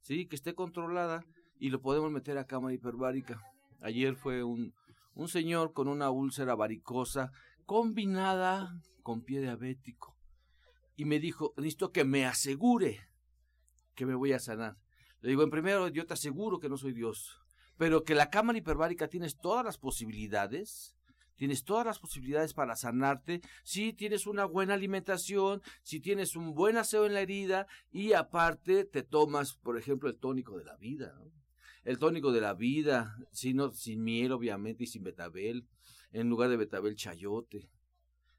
Sí, 0.00 0.26
que 0.26 0.34
esté 0.34 0.56
controlada 0.56 1.24
y 1.60 1.70
lo 1.70 1.80
podemos 1.80 2.10
meter 2.10 2.38
a 2.38 2.48
cámara 2.48 2.74
hiperbárica. 2.74 3.40
Ayer 3.82 4.16
fue 4.16 4.42
un, 4.42 4.74
un 5.14 5.28
señor 5.28 5.74
con 5.74 5.86
una 5.86 6.10
úlcera 6.10 6.56
varicosa 6.56 7.30
combinada 7.66 8.74
con 9.04 9.22
pie 9.22 9.40
diabético 9.42 10.13
y 10.96 11.04
me 11.04 11.18
dijo, 11.18 11.54
necesito 11.56 11.92
que 11.92 12.04
me 12.04 12.26
asegure 12.26 13.00
que 13.94 14.06
me 14.06 14.14
voy 14.14 14.32
a 14.32 14.38
sanar. 14.38 14.76
Le 15.20 15.30
digo, 15.30 15.42
en 15.42 15.50
primero, 15.50 15.88
yo 15.88 16.06
te 16.06 16.14
aseguro 16.14 16.58
que 16.58 16.68
no 16.68 16.76
soy 16.76 16.92
Dios, 16.92 17.40
pero 17.76 18.04
que 18.04 18.14
la 18.14 18.30
cámara 18.30 18.58
hiperbárica 18.58 19.08
tienes 19.08 19.36
todas 19.36 19.64
las 19.64 19.78
posibilidades, 19.78 20.94
tienes 21.36 21.64
todas 21.64 21.86
las 21.86 21.98
posibilidades 21.98 22.54
para 22.54 22.76
sanarte 22.76 23.40
si 23.64 23.92
tienes 23.92 24.26
una 24.26 24.44
buena 24.44 24.74
alimentación, 24.74 25.62
si 25.82 26.00
tienes 26.00 26.36
un 26.36 26.54
buen 26.54 26.76
aseo 26.76 27.06
en 27.06 27.14
la 27.14 27.20
herida 27.20 27.66
y 27.90 28.12
aparte 28.12 28.84
te 28.84 29.02
tomas, 29.02 29.54
por 29.54 29.78
ejemplo, 29.78 30.08
el 30.08 30.18
tónico 30.18 30.56
de 30.58 30.64
la 30.64 30.76
vida, 30.76 31.18
El 31.84 31.98
tónico 31.98 32.32
de 32.32 32.40
la 32.40 32.54
vida, 32.54 33.18
sino, 33.30 33.70
sin 33.72 34.02
miel, 34.04 34.32
obviamente, 34.32 34.84
y 34.84 34.86
sin 34.86 35.02
betabel, 35.02 35.66
en 36.12 36.30
lugar 36.30 36.48
de 36.48 36.56
betabel, 36.56 36.96
chayote. 36.96 37.68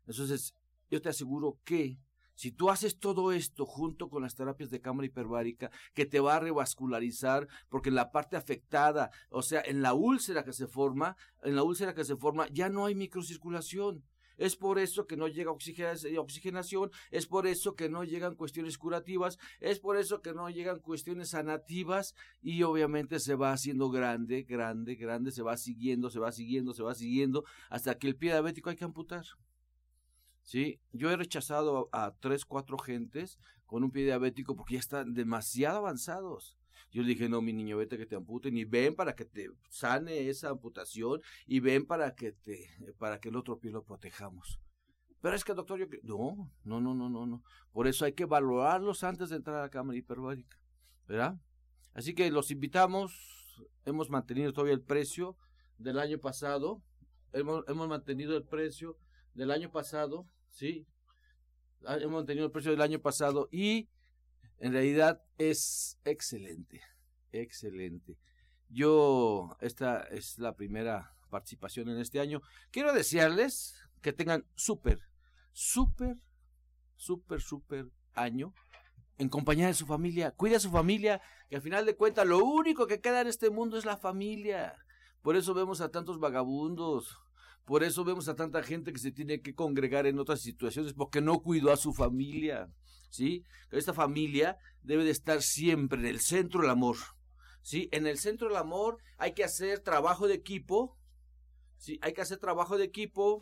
Entonces, 0.08 0.56
yo 0.90 1.02
te 1.02 1.10
aseguro 1.10 1.60
que 1.64 2.00
si 2.36 2.52
tú 2.52 2.70
haces 2.70 3.00
todo 3.00 3.32
esto 3.32 3.66
junto 3.66 4.10
con 4.10 4.22
las 4.22 4.36
terapias 4.36 4.70
de 4.70 4.82
cámara 4.82 5.08
hiperbárica, 5.08 5.72
que 5.94 6.06
te 6.06 6.20
va 6.20 6.36
a 6.36 6.40
revascularizar, 6.40 7.48
porque 7.70 7.90
en 7.90 7.96
la 7.96 8.12
parte 8.12 8.38
afectada, 8.38 9.10
o 9.30 9.42
sea, 9.42 9.62
en 9.66 9.82
la 9.82 9.94
úlcera 9.94 10.44
que 10.44 10.54
se 10.54 10.68
forma, 10.68 11.16
en 11.44 11.56
la 11.56 11.64
úlcera 11.64 11.94
que 11.94 12.04
se 12.04 12.16
forma, 12.16 12.48
ya 12.52 12.70
no 12.70 12.86
hay 12.86 12.96
microcirculación. 12.96 14.04
Es 14.38 14.58
por 14.58 14.80
eso 14.80 15.08
que 15.08 15.16
no 15.16 15.28
llega 15.28 15.52
oxigenación, 15.52 16.92
es 17.10 17.26
por 17.26 17.48
eso 17.48 17.76
que 17.76 17.90
no 17.90 18.04
llegan 18.04 18.36
cuestiones 18.36 18.78
curativas, 18.78 19.38
es 19.62 19.80
por 19.80 19.96
eso 19.96 20.22
que 20.22 20.34
no 20.34 20.50
llegan 20.50 20.80
cuestiones 20.80 21.30
sanativas 21.30 22.16
y 22.42 22.64
obviamente 22.64 23.20
se 23.20 23.36
va 23.36 23.54
haciendo 23.54 23.90
grande, 23.90 24.44
grande, 24.44 24.96
grande, 24.96 25.32
se 25.32 25.42
va 25.42 25.56
siguiendo, 25.56 26.10
se 26.10 26.20
va 26.20 26.34
siguiendo, 26.34 26.74
se 26.74 26.84
va 26.84 26.96
siguiendo, 26.96 27.46
hasta 27.70 27.98
que 27.98 28.08
el 28.08 28.18
pie 28.18 28.32
diabético 28.32 28.70
hay 28.70 28.76
que 28.76 28.84
amputar. 28.84 29.26
Sí, 30.46 30.80
yo 30.94 31.10
he 31.10 31.18
rechazado 31.18 31.90
a, 31.92 32.16
tres, 32.20 32.46
cuatro 32.46 32.78
gentes 32.78 33.40
con 33.66 33.84
un 33.84 33.92
pie 33.92 34.06
diabético 34.06 34.56
porque 34.56 34.76
ya 34.76 34.80
están 34.80 35.14
demasiado 35.14 35.80
avanzados. 35.80 36.58
Yo 36.92 37.02
le 37.02 37.10
dije, 37.10 37.28
no, 37.28 37.42
mi 37.42 37.52
niño, 37.52 37.78
vete 37.78 37.98
que 37.98 38.06
te 38.06 38.16
amputen 38.16 38.56
y 38.56 38.64
ven 38.64 38.96
para 38.96 39.16
que 39.16 39.26
te 39.26 39.50
sane 39.70 40.30
esa 40.30 40.50
amputación 40.50 41.20
y 41.48 41.60
ven 41.60 41.86
para 41.86 42.14
que 42.14 42.32
te, 42.32 42.70
para 43.00 43.20
que 43.20 43.30
el 43.30 43.36
otro 43.36 43.60
pie 43.60 43.72
lo 43.72 43.84
protejamos. 43.84 44.60
Pero 45.20 45.36
es 45.36 45.44
que, 45.44 45.56
doctor, 45.56 45.80
yo... 45.80 45.88
No, 46.04 46.52
no, 46.64 46.80
no, 46.80 46.94
no, 46.94 47.10
no, 47.10 47.26
no. 47.26 47.44
Por 47.72 47.88
eso 47.88 48.06
hay 48.06 48.14
que 48.14 48.26
valorarlos 48.26 49.04
antes 49.04 49.30
de 49.30 49.38
entrar 49.38 49.58
a 49.58 49.64
la 49.64 49.70
cámara 49.70 49.98
hiperbárica, 49.98 50.60
¿verdad? 51.08 51.40
Así 51.96 52.14
que 52.14 52.30
los 52.30 52.52
invitamos, 52.52 53.66
hemos 53.86 54.12
mantenido 54.12 54.54
todavía 54.54 54.76
el 54.76 54.84
precio 54.84 55.36
del 55.80 55.98
año 55.98 56.20
pasado, 56.20 56.84
hemos, 57.34 57.64
hemos 57.68 57.88
mantenido 57.88 58.38
el 58.38 58.44
precio 58.44 59.00
del 59.34 59.50
año 59.50 59.72
pasado, 59.72 60.28
¿sí? 60.56 60.88
Ah, 61.86 61.98
hemos 61.98 62.14
mantenido 62.14 62.48
el 62.48 62.52
precio 62.52 62.72
del 62.72 62.82
año 62.82 63.00
pasado 63.00 63.48
y 63.52 63.90
en 64.58 64.74
realidad 64.74 65.22
es 65.38 66.00
excelente, 66.06 66.82
excelente. 67.32 68.18
Yo, 68.70 69.56
esta 69.60 70.00
es 70.04 70.40
la 70.40 70.56
primera 70.56 71.14
participación 71.30 71.90
en 71.90 72.00
este 72.00 72.20
año. 72.20 72.42
Quiero 72.72 72.94
desearles 72.94 73.76
que 74.02 74.14
tengan 74.14 74.46
súper, 74.56 75.02
súper, 75.52 76.16
súper, 76.96 77.42
súper 77.42 77.92
año 78.14 78.54
en 79.18 79.30
compañía 79.30 79.68
de 79.68 79.74
su 79.74 79.86
familia. 79.86 80.32
Cuide 80.32 80.56
a 80.56 80.60
su 80.60 80.72
familia, 80.72 81.22
que 81.50 81.58
al 81.58 81.62
final 81.62 81.86
de 81.86 81.96
cuentas 81.96 82.26
lo 82.26 82.44
único 82.44 82.88
que 82.88 83.02
queda 83.02 83.22
en 83.22 83.28
este 83.28 83.50
mundo 83.50 83.78
es 83.78 83.86
la 83.86 83.98
familia. 83.98 84.74
Por 85.22 85.36
eso 85.36 85.54
vemos 85.54 85.82
a 85.82 85.92
tantos 85.92 86.20
vagabundos, 86.20 87.25
por 87.66 87.84
eso 87.84 88.04
vemos 88.04 88.28
a 88.30 88.36
tanta 88.36 88.62
gente 88.62 88.94
que 88.94 89.00
se 89.00 89.12
tiene 89.12 89.42
que 89.42 89.56
congregar 89.56 90.06
en 90.06 90.20
otras 90.20 90.42
situaciones 90.42 90.94
porque 90.94 91.20
no 91.20 91.42
cuidó 91.42 91.72
a 91.72 91.78
su 91.78 91.94
familia. 91.94 92.70
¿Sí? 93.10 93.44
Esta 93.72 93.94
familia 93.94 94.58
debe 94.84 95.04
de 95.04 95.12
estar 95.12 95.42
siempre 95.42 96.00
en 96.00 96.06
el 96.06 96.20
centro 96.20 96.62
del 96.62 96.70
amor. 96.70 96.98
¿Sí? 97.62 97.90
En 97.92 98.06
el 98.06 98.20
centro 98.20 98.50
del 98.50 98.58
amor 98.58 98.98
hay 99.18 99.34
que 99.34 99.44
hacer 99.44 99.80
trabajo 99.80 100.28
de 100.28 100.36
equipo. 100.36 100.96
¿Sí? 101.78 101.98
Hay 102.04 102.14
que 102.14 102.22
hacer 102.22 102.38
trabajo 102.38 102.78
de 102.78 102.86
equipo. 102.86 103.40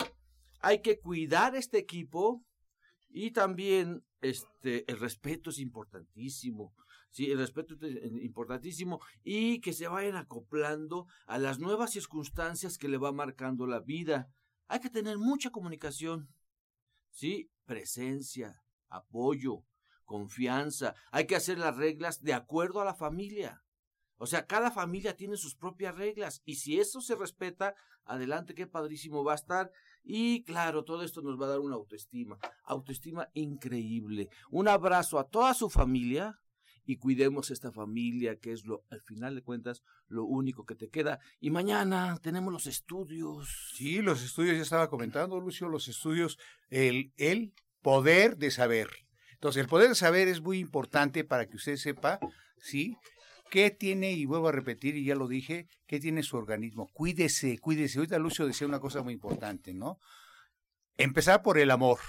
Hay 0.62 0.82
que 0.82 1.00
cuidar 1.00 1.56
este 1.56 1.77
equipo. 1.77 2.46
Y 3.10 3.32
también 3.32 4.06
este, 4.22 4.89
el 4.89 5.00
respeto 5.00 5.50
es 5.50 5.60
importantísimo. 5.60 6.74
Sí, 7.13 7.29
el 7.29 7.38
respeto 7.38 7.75
es 7.79 8.12
importantísimo 8.24 9.00
y 9.24 9.62
que 9.62 9.72
se 9.72 9.88
vayan 9.88 10.15
acoplando 10.15 11.05
a 11.27 11.38
las 11.38 11.60
nuevas 11.60 11.91
circunstancias 11.91 12.79
que 12.79 12.88
le 12.88 12.98
va 12.98 13.12
marcando 13.12 13.67
la 13.67 13.79
vida. 13.82 14.34
Hay 14.67 14.79
que 14.79 14.89
tener 14.89 15.20
mucha 15.20 15.51
comunicación, 15.51 16.34
sí, 17.12 17.51
presencia, 17.65 18.63
apoyo, 18.89 19.63
confianza. 20.05 20.96
Hay 21.12 21.27
que 21.27 21.36
hacer 21.36 21.60
las 21.60 21.77
reglas 21.77 22.24
de 22.24 22.34
acuerdo 22.34 22.82
a 22.82 22.86
la 22.86 22.96
familia. 22.96 23.63
O 24.17 24.25
sea, 24.25 24.48
cada 24.48 24.72
familia 24.72 25.15
tiene 25.15 25.38
sus 25.38 25.53
propias 25.53 25.96
reglas 25.96 26.41
y 26.46 26.55
si 26.55 26.79
eso 26.79 27.00
se 27.00 27.13
respeta, 27.13 27.75
adelante, 28.05 28.55
qué 28.55 28.65
padrísimo 28.65 29.24
va 29.24 29.34
a 29.34 29.36
estar. 29.36 29.72
Y 30.03 30.43
claro, 30.46 30.84
todo 30.84 31.03
esto 31.03 31.22
nos 31.22 31.39
va 31.39 31.46
a 31.46 31.50
dar 31.50 31.60
una 31.60 31.75
autoestima, 31.75 32.39
autoestima 32.63 33.29
increíble. 33.34 34.29
Un 34.50 34.67
abrazo 34.67 35.20
a 35.20 35.29
toda 35.29 35.53
su 35.53 35.70
familia, 35.70 36.39
y 36.85 36.97
cuidemos 36.97 37.51
esta 37.51 37.71
familia, 37.71 38.37
que 38.37 38.51
es 38.51 38.65
lo, 38.65 38.83
al 38.89 39.01
final 39.01 39.35
de 39.35 39.41
cuentas, 39.41 39.83
lo 40.07 40.25
único 40.25 40.65
que 40.65 40.75
te 40.75 40.89
queda. 40.89 41.19
Y 41.39 41.49
mañana 41.49 42.17
tenemos 42.21 42.51
los 42.51 42.67
estudios. 42.67 43.73
Sí, 43.75 44.01
los 44.01 44.23
estudios, 44.23 44.55
ya 44.55 44.63
estaba 44.63 44.89
comentando, 44.89 45.39
Lucio, 45.39 45.67
los 45.69 45.87
estudios, 45.87 46.37
el, 46.69 47.13
el 47.17 47.53
poder 47.81 48.37
de 48.37 48.51
saber. 48.51 48.89
Entonces, 49.33 49.61
el 49.61 49.67
poder 49.67 49.89
de 49.89 49.95
saber 49.95 50.27
es 50.27 50.41
muy 50.41 50.59
importante 50.59 51.23
para 51.23 51.47
que 51.47 51.57
usted 51.57 51.75
sepa, 51.75 52.19
¿sí? 52.57 52.97
¿Qué 53.49 53.69
tiene, 53.69 54.13
y 54.13 54.25
vuelvo 54.25 54.47
a 54.47 54.51
repetir, 54.51 54.95
y 54.95 55.05
ya 55.05 55.15
lo 55.15 55.27
dije, 55.27 55.67
qué 55.85 55.99
tiene 55.99 56.23
su 56.23 56.37
organismo? 56.37 56.89
Cuídese, 56.93 57.59
cuídese. 57.59 57.99
Ahorita 57.99 58.17
Lucio 58.17 58.47
decía 58.47 58.67
una 58.67 58.79
cosa 58.79 59.03
muy 59.03 59.13
importante, 59.13 59.73
¿no? 59.73 59.99
Empezar 60.97 61.43
por 61.43 61.59
el 61.59 61.71
amor. 61.71 61.99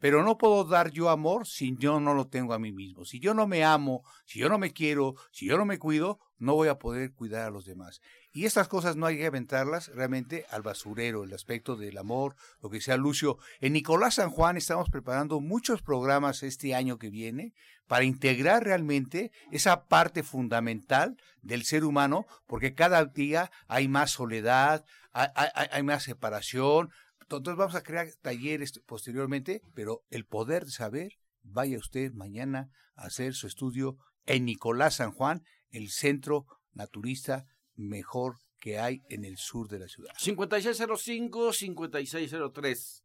Pero 0.00 0.24
no 0.24 0.38
puedo 0.38 0.64
dar 0.64 0.90
yo 0.90 1.10
amor 1.10 1.46
si 1.46 1.76
yo 1.78 2.00
no 2.00 2.14
lo 2.14 2.26
tengo 2.26 2.54
a 2.54 2.58
mí 2.58 2.72
mismo. 2.72 3.04
Si 3.04 3.20
yo 3.20 3.34
no 3.34 3.46
me 3.46 3.64
amo, 3.64 4.02
si 4.24 4.38
yo 4.38 4.48
no 4.48 4.58
me 4.58 4.72
quiero, 4.72 5.14
si 5.30 5.46
yo 5.46 5.58
no 5.58 5.66
me 5.66 5.78
cuido, 5.78 6.18
no 6.38 6.54
voy 6.54 6.68
a 6.68 6.78
poder 6.78 7.12
cuidar 7.12 7.46
a 7.46 7.50
los 7.50 7.66
demás. 7.66 8.00
Y 8.32 8.46
estas 8.46 8.66
cosas 8.66 8.96
no 8.96 9.06
hay 9.06 9.18
que 9.18 9.26
aventarlas 9.26 9.88
realmente 9.88 10.46
al 10.50 10.62
basurero, 10.62 11.22
el 11.22 11.34
aspecto 11.34 11.76
del 11.76 11.98
amor, 11.98 12.34
lo 12.62 12.70
que 12.70 12.80
sea 12.80 12.96
Lucio. 12.96 13.38
En 13.60 13.74
Nicolás 13.74 14.14
San 14.14 14.30
Juan 14.30 14.56
estamos 14.56 14.88
preparando 14.88 15.40
muchos 15.40 15.82
programas 15.82 16.42
este 16.42 16.74
año 16.74 16.98
que 16.98 17.10
viene 17.10 17.52
para 17.86 18.04
integrar 18.04 18.64
realmente 18.64 19.32
esa 19.50 19.84
parte 19.84 20.22
fundamental 20.22 21.18
del 21.42 21.64
ser 21.64 21.84
humano, 21.84 22.26
porque 22.46 22.74
cada 22.74 23.04
día 23.04 23.50
hay 23.68 23.88
más 23.88 24.12
soledad, 24.12 24.84
hay, 25.12 25.28
hay 25.72 25.82
más 25.82 26.04
separación, 26.04 26.90
entonces 27.38 27.58
vamos 27.58 27.74
a 27.74 27.82
crear 27.82 28.08
talleres 28.20 28.80
posteriormente, 28.86 29.62
pero 29.74 30.04
el 30.10 30.26
poder 30.26 30.64
de 30.64 30.70
saber, 30.70 31.18
vaya 31.42 31.78
usted 31.78 32.12
mañana 32.12 32.70
a 32.94 33.06
hacer 33.06 33.34
su 33.34 33.46
estudio 33.46 33.96
en 34.26 34.44
Nicolás 34.44 34.96
San 34.96 35.12
Juan, 35.12 35.44
el 35.70 35.90
centro 35.90 36.46
naturista 36.72 37.46
mejor 37.74 38.36
que 38.58 38.78
hay 38.78 39.02
en 39.08 39.24
el 39.24 39.38
sur 39.38 39.68
de 39.68 39.78
la 39.78 39.88
ciudad. 39.88 40.12
5605-5603. 40.18 43.02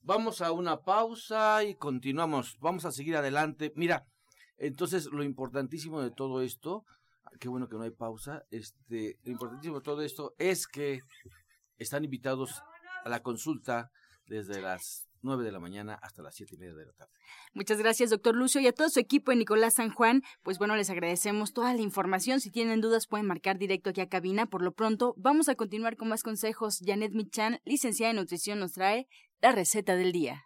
Vamos 0.00 0.40
a 0.40 0.52
una 0.52 0.82
pausa 0.82 1.64
y 1.64 1.74
continuamos. 1.74 2.56
Vamos 2.60 2.84
a 2.84 2.92
seguir 2.92 3.16
adelante. 3.16 3.72
Mira, 3.76 4.06
entonces 4.56 5.06
lo 5.06 5.22
importantísimo 5.22 6.00
de 6.00 6.10
todo 6.10 6.42
esto, 6.42 6.84
qué 7.40 7.48
bueno 7.48 7.68
que 7.68 7.76
no 7.76 7.82
hay 7.82 7.90
pausa, 7.90 8.44
este, 8.50 9.18
lo 9.24 9.32
importantísimo 9.32 9.78
de 9.78 9.84
todo 9.84 10.02
esto 10.02 10.34
es 10.38 10.66
que 10.66 11.02
están 11.78 12.04
invitados 12.04 12.62
a 13.04 13.08
la 13.08 13.22
consulta 13.22 13.90
desde 14.26 14.60
las 14.60 15.06
9 15.22 15.44
de 15.44 15.52
la 15.52 15.60
mañana 15.60 15.98
hasta 16.02 16.22
las 16.22 16.34
siete 16.34 16.54
y 16.54 16.58
media 16.58 16.74
de 16.74 16.86
la 16.86 16.92
tarde. 16.92 17.12
Muchas 17.52 17.78
gracias, 17.78 18.10
doctor 18.10 18.34
Lucio, 18.34 18.60
y 18.60 18.66
a 18.66 18.72
todo 18.72 18.88
su 18.88 19.00
equipo 19.00 19.32
en 19.32 19.38
Nicolás 19.38 19.74
San 19.74 19.90
Juan. 19.90 20.22
Pues 20.42 20.58
bueno, 20.58 20.76
les 20.76 20.90
agradecemos 20.90 21.52
toda 21.52 21.74
la 21.74 21.80
información. 21.80 22.40
Si 22.40 22.50
tienen 22.50 22.80
dudas, 22.80 23.06
pueden 23.06 23.26
marcar 23.26 23.58
directo 23.58 23.90
aquí 23.90 24.00
a 24.00 24.08
cabina. 24.08 24.46
Por 24.46 24.62
lo 24.62 24.72
pronto, 24.72 25.14
vamos 25.16 25.48
a 25.48 25.54
continuar 25.54 25.96
con 25.96 26.08
más 26.08 26.22
consejos. 26.22 26.80
Janet 26.84 27.12
Michan, 27.12 27.60
licenciada 27.64 28.10
en 28.10 28.16
nutrición, 28.16 28.60
nos 28.60 28.72
trae 28.72 29.08
la 29.40 29.52
receta 29.52 29.96
del 29.96 30.12
día. 30.12 30.45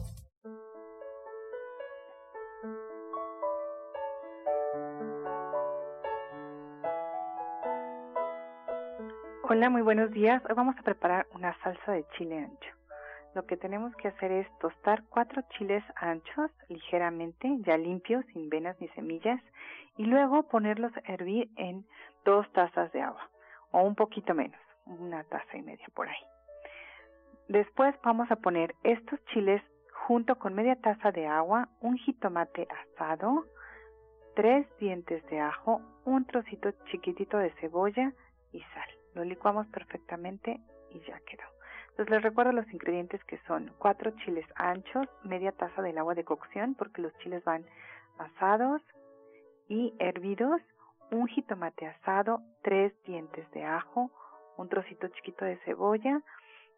Hola, 9.53 9.69
muy 9.69 9.81
buenos 9.81 10.11
días. 10.11 10.41
Hoy 10.47 10.55
vamos 10.55 10.77
a 10.79 10.81
preparar 10.81 11.27
una 11.33 11.53
salsa 11.61 11.91
de 11.91 12.05
chile 12.15 12.37
ancho. 12.37 12.69
Lo 13.35 13.45
que 13.45 13.57
tenemos 13.57 13.93
que 13.97 14.07
hacer 14.07 14.31
es 14.31 14.47
tostar 14.59 15.03
cuatro 15.09 15.41
chiles 15.49 15.83
anchos 15.97 16.49
ligeramente, 16.69 17.57
ya 17.59 17.75
limpios, 17.75 18.23
sin 18.27 18.47
venas 18.47 18.79
ni 18.79 18.87
semillas, 18.95 19.41
y 19.97 20.05
luego 20.05 20.43
ponerlos 20.43 20.93
a 20.95 21.11
hervir 21.11 21.49
en 21.57 21.85
dos 22.23 22.49
tazas 22.53 22.93
de 22.93 23.01
agua, 23.01 23.29
o 23.71 23.81
un 23.81 23.95
poquito 23.95 24.33
menos, 24.33 24.61
una 24.85 25.25
taza 25.25 25.57
y 25.57 25.61
media 25.63 25.85
por 25.95 26.07
ahí. 26.07 26.23
Después 27.49 27.93
vamos 28.05 28.31
a 28.31 28.37
poner 28.37 28.73
estos 28.83 29.19
chiles 29.33 29.61
junto 30.07 30.39
con 30.39 30.53
media 30.53 30.77
taza 30.77 31.11
de 31.11 31.27
agua, 31.27 31.67
un 31.81 31.97
jitomate 31.97 32.69
asado, 32.69 33.43
tres 34.33 34.65
dientes 34.79 35.25
de 35.25 35.41
ajo, 35.41 35.81
un 36.05 36.23
trocito 36.23 36.71
chiquitito 36.89 37.37
de 37.37 37.51
cebolla 37.59 38.13
y 38.53 38.61
sal. 38.61 39.00
Lo 39.13 39.23
licuamos 39.23 39.67
perfectamente 39.67 40.59
y 40.89 40.99
ya 41.01 41.19
quedó. 41.21 41.43
Entonces 41.89 42.09
les 42.09 42.23
recuerdo 42.23 42.53
los 42.53 42.71
ingredientes 42.71 43.23
que 43.25 43.37
son 43.47 43.73
cuatro 43.77 44.11
chiles 44.23 44.45
anchos, 44.55 45.07
media 45.23 45.51
taza 45.51 45.81
del 45.81 45.97
agua 45.97 46.15
de 46.15 46.23
cocción 46.23 46.75
porque 46.75 47.01
los 47.01 47.13
chiles 47.19 47.43
van 47.43 47.65
asados 48.17 48.81
y 49.67 49.93
hervidos, 49.99 50.61
un 51.11 51.27
jitomate 51.27 51.87
asado, 51.87 52.41
tres 52.61 52.93
dientes 53.03 53.49
de 53.51 53.63
ajo, 53.63 54.09
un 54.57 54.69
trocito 54.69 55.07
chiquito 55.09 55.45
de 55.45 55.57
cebolla 55.65 56.21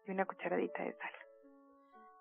y 0.06 0.10
una 0.10 0.26
cucharadita 0.26 0.82
de 0.82 0.92
sal. 0.92 1.23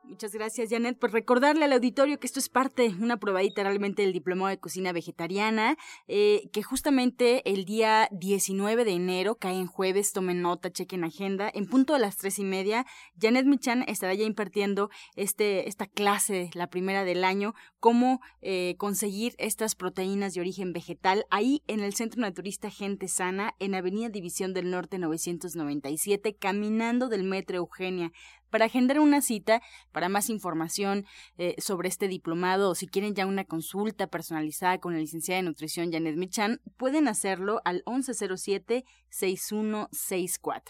Muchas 0.05 0.33
gracias, 0.33 0.69
Janet. 0.69 0.97
Pues 0.99 1.13
recordarle 1.13 1.63
al 1.63 1.71
auditorio 1.71 2.19
que 2.19 2.27
esto 2.27 2.39
es 2.39 2.49
parte, 2.49 2.93
una 2.99 3.15
probadita 3.15 3.63
realmente 3.63 4.01
del 4.01 4.11
Diplomado 4.11 4.49
de 4.49 4.59
Cocina 4.59 4.91
Vegetariana, 4.91 5.77
eh, 6.09 6.49
que 6.51 6.61
justamente 6.61 7.49
el 7.49 7.63
día 7.63 8.09
19 8.11 8.83
de 8.83 8.91
enero, 8.91 9.35
cae 9.35 9.57
en 9.57 9.65
jueves, 9.65 10.11
tomen 10.11 10.41
nota, 10.41 10.71
chequen 10.71 11.05
agenda, 11.05 11.49
en 11.53 11.67
punto 11.67 11.93
de 11.93 11.99
las 11.99 12.17
tres 12.17 12.37
y 12.37 12.43
media, 12.43 12.85
Janet 13.19 13.45
Michan 13.45 13.85
estará 13.87 14.13
ya 14.13 14.25
impartiendo 14.25 14.89
este, 15.15 15.69
esta 15.69 15.87
clase, 15.87 16.49
la 16.53 16.67
primera 16.67 17.05
del 17.05 17.23
año, 17.23 17.53
cómo 17.79 18.19
eh, 18.41 18.75
conseguir 18.77 19.35
estas 19.37 19.73
proteínas 19.73 20.33
de 20.33 20.41
origen 20.41 20.73
vegetal, 20.73 21.25
ahí 21.29 21.63
en 21.67 21.79
el 21.79 21.93
Centro 21.93 22.19
Naturista 22.19 22.69
Gente 22.69 23.07
Sana, 23.07 23.53
en 23.59 23.73
Avenida 23.73 24.09
División 24.09 24.53
del 24.53 24.69
Norte 24.69 24.99
997, 24.99 26.35
caminando 26.35 27.07
del 27.07 27.23
Metro 27.23 27.55
Eugenia 27.55 28.11
para 28.53 28.65
agendar 28.65 28.99
una 28.99 29.21
cita, 29.23 29.63
para 29.91 30.09
más 30.09 30.29
información 30.29 31.07
eh, 31.39 31.55
sobre 31.57 31.89
este 31.89 32.07
diplomado 32.07 32.69
o 32.69 32.75
si 32.75 32.85
quieren 32.85 33.15
ya 33.15 33.25
una 33.25 33.45
consulta 33.45 34.05
personalizada 34.05 34.77
con 34.77 34.93
la 34.93 34.99
licenciada 34.99 35.41
de 35.41 35.47
nutrición 35.47 35.91
Janet 35.91 36.17
Michan, 36.17 36.61
pueden 36.77 37.07
hacerlo 37.07 37.63
al 37.65 37.83
1107-6164. 37.85 40.61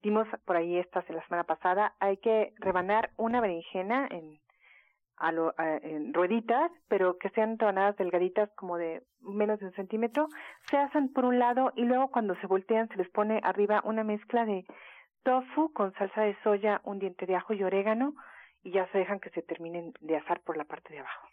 dimos 0.02 0.28
por 0.45 0.56
ahí 0.56 0.78
esta 0.78 1.04
la 1.10 1.21
semana 1.25 1.43
pasada, 1.43 1.93
hay 1.99 2.17
que 2.17 2.54
rebanar 2.58 3.10
una 3.17 3.41
berenjena 3.41 4.08
en, 4.10 4.39
a 5.17 5.34
lo, 5.34 5.54
en 5.58 6.13
rueditas, 6.13 6.71
pero 6.88 7.17
que 7.17 7.30
sean 7.32 7.60
rebanadas 7.60 7.97
delgaditas 7.97 8.49
como 8.56 8.78
de 8.78 9.04
menos 9.19 9.60
de 9.60 9.65
un 9.65 9.73
centímetro. 9.73 10.30
Se 10.69 10.78
hacen 10.78 11.12
por 11.12 11.25
un 11.25 11.38
lado 11.38 11.73
y 11.75 11.84
luego 11.84 12.10
cuando 12.10 12.34
se 12.36 12.47
voltean 12.47 12.88
se 12.88 12.95
les 12.95 13.10
pone 13.10 13.41
arriba 13.43 13.82
una 13.84 14.06
mezcla 14.06 14.45
de 14.45 14.63
tofu 15.23 15.73
con 15.73 15.93
salsa 15.95 16.21
de 16.21 16.38
soya, 16.43 16.80
un 16.86 16.99
diente 16.99 17.25
de 17.25 17.36
ajo 17.36 17.54
y 17.54 17.63
orégano 17.63 18.13
y 18.63 18.71
ya 18.71 18.88
se 18.93 18.99
dejan 18.99 19.19
que 19.19 19.32
se 19.32 19.41
terminen 19.41 19.93
de 19.99 20.15
asar 20.15 20.39
por 20.41 20.56
la 20.56 20.63
parte 20.63 20.93
de 20.93 20.99
abajo. 20.99 21.28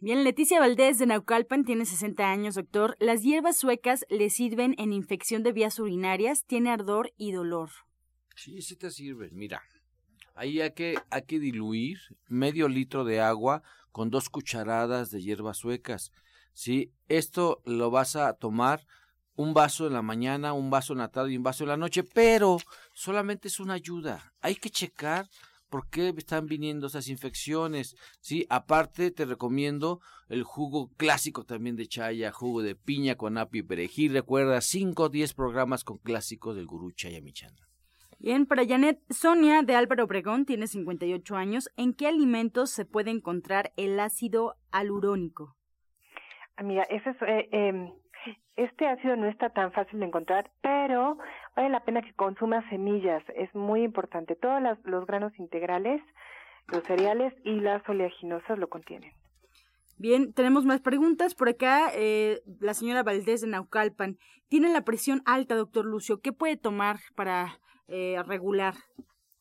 Bien, 0.00 0.22
Leticia 0.22 0.60
Valdés 0.60 0.98
de 0.98 1.06
Naucalpan 1.06 1.64
tiene 1.64 1.84
60 1.84 2.30
años, 2.30 2.54
doctor. 2.54 2.96
Las 3.00 3.24
hierbas 3.24 3.56
suecas 3.56 4.06
le 4.08 4.30
sirven 4.30 4.76
en 4.78 4.92
infección 4.92 5.42
de 5.42 5.50
vías 5.50 5.80
urinarias, 5.80 6.44
tiene 6.44 6.70
ardor 6.70 7.12
y 7.16 7.32
dolor. 7.32 7.70
Sí, 8.36 8.62
sí 8.62 8.76
te 8.76 8.92
sirven. 8.92 9.30
Mira, 9.32 9.60
ahí 10.36 10.60
hay 10.60 10.70
que, 10.70 10.96
hay 11.10 11.22
que 11.22 11.40
diluir 11.40 11.98
medio 12.28 12.68
litro 12.68 13.04
de 13.04 13.20
agua 13.20 13.64
con 13.90 14.08
dos 14.08 14.28
cucharadas 14.30 15.10
de 15.10 15.20
hierbas 15.20 15.56
suecas. 15.56 16.12
Sí, 16.52 16.92
esto 17.08 17.60
lo 17.64 17.90
vas 17.90 18.14
a 18.14 18.34
tomar 18.34 18.86
un 19.34 19.52
vaso 19.52 19.88
en 19.88 19.94
la 19.94 20.02
mañana, 20.02 20.52
un 20.52 20.70
vaso 20.70 20.92
en 20.92 21.00
la 21.00 21.08
tarde 21.08 21.32
y 21.32 21.36
un 21.36 21.42
vaso 21.42 21.64
en 21.64 21.70
la 21.70 21.76
noche, 21.76 22.04
pero 22.04 22.58
solamente 22.92 23.48
es 23.48 23.58
una 23.58 23.74
ayuda. 23.74 24.32
Hay 24.42 24.54
que 24.54 24.70
checar 24.70 25.28
por 25.68 25.88
qué 25.88 26.14
están 26.16 26.46
viniendo 26.46 26.86
esas 26.86 27.08
infecciones. 27.08 27.96
Sí, 28.20 28.46
aparte 28.50 29.10
te 29.10 29.24
recomiendo 29.24 30.00
el 30.28 30.42
jugo 30.42 30.90
clásico 30.96 31.44
también 31.44 31.76
de 31.76 31.86
chaya, 31.86 32.32
jugo 32.32 32.62
de 32.62 32.74
piña 32.74 33.16
con 33.16 33.38
apio 33.38 33.60
y 33.60 33.64
perejil. 33.64 34.12
Recuerda, 34.12 34.60
5 34.60 35.02
o 35.02 35.08
10 35.08 35.34
programas 35.34 35.84
con 35.84 35.98
clásicos 35.98 36.56
del 36.56 36.66
gurú 36.66 36.92
Chaya 36.92 37.20
Michan. 37.20 37.52
Bien, 38.20 38.46
para 38.46 38.66
Janet, 38.66 38.98
Sonia 39.10 39.62
de 39.62 39.76
Álvaro 39.76 40.04
Obregón 40.04 40.44
tiene 40.44 40.66
58 40.66 41.36
años. 41.36 41.70
¿En 41.76 41.94
qué 41.94 42.08
alimentos 42.08 42.70
se 42.70 42.84
puede 42.84 43.12
encontrar 43.12 43.72
el 43.76 44.00
ácido 44.00 44.56
alurónico? 44.72 45.54
Ah, 46.56 46.64
mira, 46.64 46.82
ese 46.90 47.10
es, 47.10 47.16
eh, 47.22 47.48
em, 47.52 47.92
este 48.56 48.88
ácido 48.88 49.14
no 49.14 49.28
está 49.28 49.50
tan 49.50 49.70
fácil 49.70 50.00
de 50.00 50.06
encontrar, 50.06 50.50
pero 50.60 51.16
vale 51.58 51.70
la 51.70 51.84
pena 51.84 52.02
que 52.02 52.14
consuma 52.14 52.68
semillas, 52.70 53.22
es 53.34 53.52
muy 53.52 53.82
importante. 53.82 54.36
Todos 54.36 54.62
los, 54.84 55.06
granos 55.06 55.32
integrales, 55.40 56.00
los 56.68 56.84
cereales 56.84 57.34
y 57.44 57.58
las 57.58 57.86
oleaginosas 57.88 58.58
lo 58.60 58.68
contienen. 58.68 59.12
Bien, 59.96 60.32
tenemos 60.32 60.64
más 60.64 60.80
preguntas. 60.80 61.34
Por 61.34 61.48
acá, 61.48 61.90
eh, 61.94 62.40
la 62.60 62.74
señora 62.74 63.02
Valdés 63.02 63.40
de 63.40 63.48
Naucalpan. 63.48 64.18
Tiene 64.46 64.72
la 64.72 64.84
presión 64.84 65.20
alta, 65.24 65.56
doctor 65.56 65.84
Lucio. 65.84 66.20
¿Qué 66.20 66.32
puede 66.32 66.56
tomar 66.56 67.00
para 67.16 67.58
eh, 67.88 68.22
regular? 68.24 68.74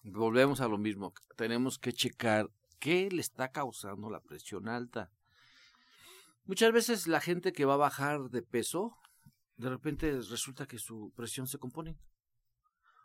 Volvemos 0.02 0.60
a 0.60 0.68
lo 0.68 0.80
mismo. 0.80 1.14
Tenemos 1.36 1.78
que 1.78 1.94
checar 1.94 2.50
qué 2.80 3.10
le 3.12 3.22
está 3.22 3.50
causando 3.50 4.10
la 4.10 4.22
presión 4.22 4.68
alta. 4.68 5.12
Muchas 6.46 6.72
veces 6.72 7.06
la 7.06 7.22
gente 7.22 7.54
que 7.54 7.66
va 7.66 7.76
a 7.76 7.78
bajar 7.78 8.32
de 8.32 8.42
peso 8.42 8.98
de 9.58 9.70
repente 9.70 10.12
resulta 10.12 10.68
que 10.68 10.78
su 10.78 11.12
presión 11.16 11.48
se 11.48 11.58
compone. 11.58 11.98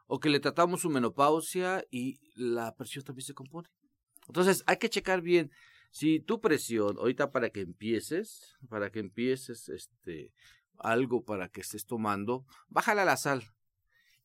O 0.07 0.21
que 0.21 0.29
le 0.29 0.41
tratamos 0.41 0.83
su 0.83 0.91
menopausia 0.91 1.85
y 1.91 2.21
la 2.35 2.77
presión 2.77 3.05
también 3.05 3.27
se 3.27 3.35
compone. 3.35 3.69
Entonces 4.29 4.63
hay 4.67 4.77
que 4.77 4.91
checar 4.91 5.23
bien 5.23 5.51
si 5.91 6.21
tu 6.21 6.41
presión, 6.41 6.99
ahorita 6.99 7.33
para 7.33 7.51
que 7.51 7.61
empieces, 7.61 8.57
para 8.69 8.91
que 8.91 9.01
empieces 9.01 9.69
este 9.69 10.33
algo 10.79 11.25
para 11.25 11.49
que 11.49 11.61
estés 11.61 11.87
tomando, 11.87 12.45
bájale 12.69 13.03
a 13.03 13.05
la 13.05 13.17
sal. 13.17 13.45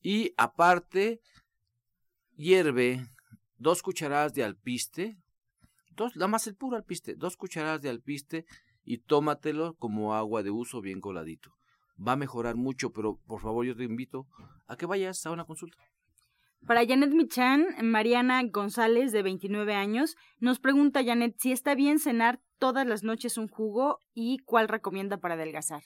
Y 0.02 0.34
aparte, 0.38 1.22
hierve 2.36 3.06
dos 3.58 3.84
cucharadas 3.84 4.34
de 4.34 4.44
alpiste, 4.44 5.18
dos, 5.92 6.16
nada 6.16 6.30
más 6.30 6.48
el 6.48 6.56
puro 6.56 6.78
alpiste, 6.78 7.16
dos 7.16 7.38
cucharadas 7.38 7.82
de 7.82 7.90
alpiste 7.90 8.46
y 8.84 9.00
tómatelo 9.00 9.76
como 9.76 10.16
agua 10.16 10.42
de 10.42 10.52
uso 10.52 10.82
bien 10.82 11.00
coladito 11.02 11.57
va 12.06 12.14
a 12.14 12.18
mejorar 12.18 12.56
mucho, 12.56 12.92
pero 12.92 13.18
por 13.28 13.42
favor 13.42 13.66
yo 13.66 13.76
te 13.76 13.84
invito 13.84 14.28
a 14.68 14.76
que 14.76 14.86
vayas 14.86 15.26
a 15.26 15.32
una 15.32 15.46
consulta. 15.46 15.78
Para 16.66 16.86
Janet 16.86 17.12
Michan, 17.12 17.68
Mariana 17.82 18.42
González, 18.44 19.12
de 19.12 19.24
29 19.24 19.74
años, 19.74 20.18
nos 20.40 20.60
pregunta 20.60 21.04
Janet 21.04 21.36
si 21.38 21.52
está 21.52 21.76
bien 21.76 22.00
cenar 22.00 22.40
todas 22.60 22.86
las 22.86 23.04
noches 23.04 23.38
un 23.38 23.48
jugo 23.48 24.00
y 24.14 24.40
cuál 24.40 24.68
recomienda 24.68 25.18
para 25.18 25.36
adelgazar. 25.36 25.82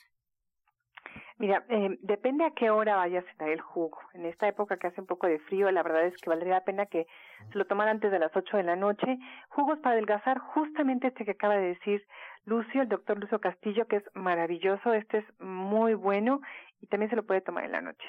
Mira, 1.37 1.65
eh, 1.69 1.97
depende 2.01 2.45
a 2.45 2.51
qué 2.51 2.69
hora 2.69 2.97
vayas 2.97 3.25
a 3.25 3.31
cenar 3.33 3.49
el 3.49 3.61
jugo. 3.61 3.97
En 4.13 4.27
esta 4.27 4.47
época 4.47 4.77
que 4.77 4.87
hace 4.87 5.01
un 5.01 5.07
poco 5.07 5.25
de 5.25 5.39
frío, 5.39 5.71
la 5.71 5.81
verdad 5.81 6.05
es 6.05 6.15
que 6.17 6.29
valdría 6.29 6.53
la 6.53 6.63
pena 6.63 6.85
que 6.85 7.07
se 7.51 7.57
lo 7.57 7.65
tomara 7.65 7.89
antes 7.89 8.11
de 8.11 8.19
las 8.19 8.35
8 8.35 8.57
de 8.57 8.63
la 8.63 8.75
noche. 8.75 9.17
Jugos 9.49 9.79
para 9.79 9.93
adelgazar, 9.93 10.37
justamente 10.37 11.07
este 11.07 11.25
que 11.25 11.31
acaba 11.31 11.55
de 11.55 11.69
decir 11.69 12.05
Lucio, 12.45 12.81
el 12.81 12.89
doctor 12.89 13.19
Lucio 13.19 13.39
Castillo, 13.39 13.87
que 13.87 13.97
es 13.97 14.03
maravilloso, 14.13 14.93
este 14.93 15.19
es 15.19 15.25
muy 15.39 15.93
bueno 15.93 16.41
y 16.79 16.87
también 16.87 17.09
se 17.09 17.15
lo 17.15 17.25
puede 17.25 17.41
tomar 17.41 17.65
en 17.65 17.71
la 17.71 17.81
noche. 17.81 18.05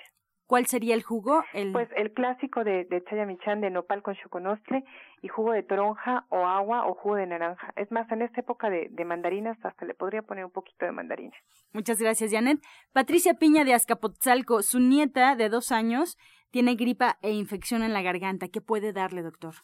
¿Cuál 0.47 0.67
sería 0.67 0.95
el 0.95 1.03
jugo? 1.03 1.43
El... 1.55 1.73
Pues 1.73 1.89
el 1.97 2.13
clásico 2.13 2.63
de, 2.63 2.85
de 2.85 3.03
chayamichan 3.05 3.61
de 3.63 3.71
nopal 3.71 4.03
con 4.03 4.15
choconostle 4.17 4.85
y 5.23 5.29
jugo 5.29 5.53
de 5.53 5.63
toronja 5.63 6.27
o 6.29 6.45
agua 6.47 6.87
o 6.87 6.95
jugo 6.95 7.15
de 7.15 7.27
naranja. 7.27 7.73
Es 7.77 7.91
más, 7.91 8.11
en 8.11 8.21
esta 8.21 8.41
época 8.41 8.69
de, 8.69 8.89
de 8.91 9.05
mandarinas 9.05 9.57
hasta 9.65 9.87
le 9.87 9.95
podría 9.95 10.21
poner 10.21 10.45
un 10.45 10.51
poquito 10.51 10.85
de 10.85 10.93
mandarina. 10.93 11.35
Muchas 11.73 11.99
gracias, 11.99 12.33
Janet. 12.33 12.59
Patricia 12.93 13.35
Piña 13.35 13.65
de 13.65 13.73
Azcapotzalco, 13.73 14.63
su 14.63 14.79
nieta 14.79 15.37
de 15.37 15.49
dos 15.49 15.73
años 15.73 16.19
tiene 16.51 16.75
gripa 16.75 17.17
e 17.23 17.31
infección 17.33 17.83
en 17.83 17.95
la 17.95 18.03
garganta. 18.03 18.49
¿Qué 18.49 18.61
puede 18.61 18.93
darle, 18.93 19.23
doctor? 19.23 19.55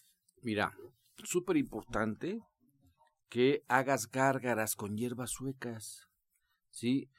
Mira, 0.42 0.72
súper 1.22 1.58
importante 1.58 2.40
que 3.28 3.64
hagas 3.68 4.10
gárgaras 4.10 4.74
con 4.74 4.96
hierbas 4.96 5.30
suecas, 5.30 6.08
¿sí? 6.70 7.10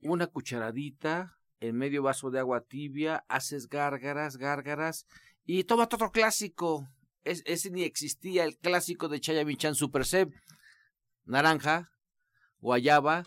Una 0.00 0.26
cucharadita 0.26 1.38
en 1.60 1.76
medio 1.76 2.02
vaso 2.02 2.30
de 2.30 2.38
agua 2.38 2.62
tibia, 2.62 3.24
haces 3.28 3.68
gárgaras, 3.68 4.36
gárgaras, 4.36 5.06
y 5.44 5.64
toma 5.64 5.84
otro 5.84 6.10
clásico. 6.12 6.88
Es, 7.24 7.42
ese 7.46 7.70
ni 7.70 7.82
existía, 7.82 8.44
el 8.44 8.56
clásico 8.56 9.08
de 9.08 9.20
Chayamichan 9.20 9.74
Super 9.74 10.04
Seb. 10.04 10.32
Naranja, 11.24 11.90
guayaba, 12.60 13.24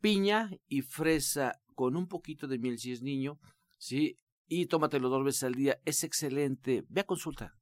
piña 0.00 0.50
y 0.68 0.82
fresa 0.82 1.60
con 1.74 1.96
un 1.96 2.06
poquito 2.06 2.46
de 2.46 2.58
miel 2.58 2.78
si 2.78 2.92
es 2.92 3.02
niño, 3.02 3.38
¿sí? 3.78 4.18
Y 4.46 4.66
tómatelo 4.66 5.08
dos 5.08 5.24
veces 5.24 5.44
al 5.44 5.54
día. 5.54 5.80
Es 5.84 6.04
excelente. 6.04 6.84
Ve 6.88 7.00
a 7.00 7.04
consulta. 7.04 7.54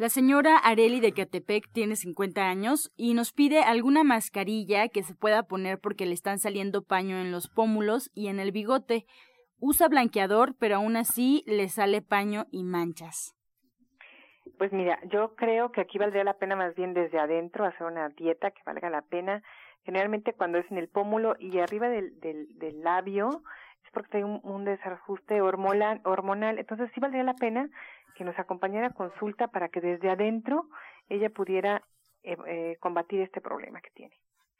La 0.00 0.08
señora 0.08 0.56
Areli 0.56 0.98
de 1.00 1.12
Catepec 1.12 1.70
tiene 1.74 1.94
50 1.94 2.48
años 2.48 2.90
y 2.96 3.12
nos 3.12 3.34
pide 3.34 3.60
alguna 3.64 4.02
mascarilla 4.02 4.88
que 4.88 5.02
se 5.02 5.14
pueda 5.14 5.42
poner 5.42 5.78
porque 5.78 6.06
le 6.06 6.14
están 6.14 6.38
saliendo 6.38 6.82
paño 6.82 7.18
en 7.18 7.30
los 7.30 7.50
pómulos 7.50 8.10
y 8.14 8.28
en 8.28 8.40
el 8.40 8.50
bigote. 8.50 9.04
Usa 9.58 9.88
blanqueador, 9.88 10.54
pero 10.58 10.76
aún 10.76 10.96
así 10.96 11.44
le 11.46 11.68
sale 11.68 12.00
paño 12.00 12.46
y 12.50 12.64
manchas. 12.64 13.36
Pues 14.56 14.72
mira, 14.72 14.98
yo 15.12 15.34
creo 15.34 15.70
que 15.70 15.82
aquí 15.82 15.98
valdría 15.98 16.24
la 16.24 16.38
pena 16.38 16.56
más 16.56 16.74
bien 16.74 16.94
desde 16.94 17.18
adentro 17.18 17.66
hacer 17.66 17.86
una 17.86 18.08
dieta 18.08 18.52
que 18.52 18.62
valga 18.64 18.88
la 18.88 19.02
pena. 19.02 19.42
Generalmente 19.84 20.32
cuando 20.32 20.56
es 20.56 20.70
en 20.70 20.78
el 20.78 20.88
pómulo 20.88 21.36
y 21.38 21.58
arriba 21.58 21.90
del, 21.90 22.18
del, 22.20 22.58
del 22.58 22.82
labio 22.82 23.42
es 23.84 23.90
porque 23.92 24.18
hay 24.18 24.22
un, 24.22 24.64
desajuste 24.64 25.40
hormonal, 25.42 26.00
hormonal. 26.04 26.58
Entonces 26.58 26.90
sí 26.94 27.00
valdría 27.00 27.22
la 27.22 27.34
pena 27.34 27.68
que 28.20 28.24
nos 28.26 28.38
acompañara 28.38 28.88
a 28.88 28.92
consulta 28.92 29.48
para 29.48 29.70
que 29.70 29.80
desde 29.80 30.10
adentro 30.10 30.68
ella 31.08 31.30
pudiera 31.30 31.82
eh, 32.22 32.36
eh, 32.46 32.76
combatir 32.78 33.22
este 33.22 33.40
problema 33.40 33.80
que 33.80 33.88
tiene. 33.94 34.14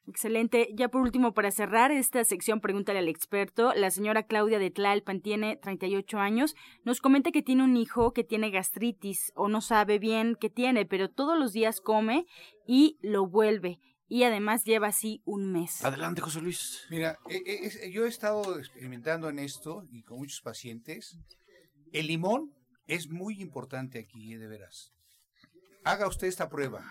Excelente. 0.07 0.71
Ya 0.73 0.89
por 0.89 1.03
último, 1.03 1.35
para 1.35 1.51
cerrar 1.51 1.93
esta 1.93 2.25
sección, 2.25 2.63
pregúntale 2.63 3.01
al 3.01 3.09
experto. 3.09 3.75
La 3.75 3.91
señora 3.91 4.23
Claudia 4.23 4.59
de 4.59 4.71
Tlalpan 4.71 5.21
tiene 5.21 5.59
38 5.59 6.19
años. 6.19 6.57
Nos 6.85 7.03
comenta 7.03 7.33
que 7.33 7.43
tiene 7.43 7.63
un 7.63 7.77
hijo 7.77 8.15
que 8.15 8.25
tiene 8.25 8.51
gastritis 8.51 9.31
o 9.35 9.49
no 9.49 9.61
sabe 9.61 9.99
bien 9.99 10.39
qué 10.41 10.49
tiene, 10.49 10.87
pero 10.87 11.11
todos 11.11 11.39
los 11.39 11.53
días 11.53 11.83
come 11.83 12.25
y 12.67 12.97
lo 13.03 13.27
vuelve. 13.27 13.79
Y 14.09 14.23
además 14.23 14.65
lleva 14.65 14.87
así 14.87 15.21
un 15.27 15.53
mes. 15.53 15.85
Adelante, 15.85 16.23
José 16.23 16.41
Luis. 16.41 16.87
Mira, 16.89 17.19
eh, 17.29 17.43
eh, 17.47 17.91
yo 17.91 18.07
he 18.07 18.09
estado 18.09 18.59
experimentando 18.59 19.29
en 19.29 19.39
esto 19.39 19.85
y 19.91 20.03
con 20.03 20.17
muchos 20.17 20.41
pacientes. 20.41 21.19
El 21.93 22.07
limón 22.07 22.55
es 22.91 23.09
muy 23.09 23.41
importante 23.41 24.01
aquí, 24.01 24.35
de 24.35 24.49
veras. 24.49 24.93
Haga 25.85 26.09
usted 26.09 26.27
esta 26.27 26.49
prueba 26.49 26.85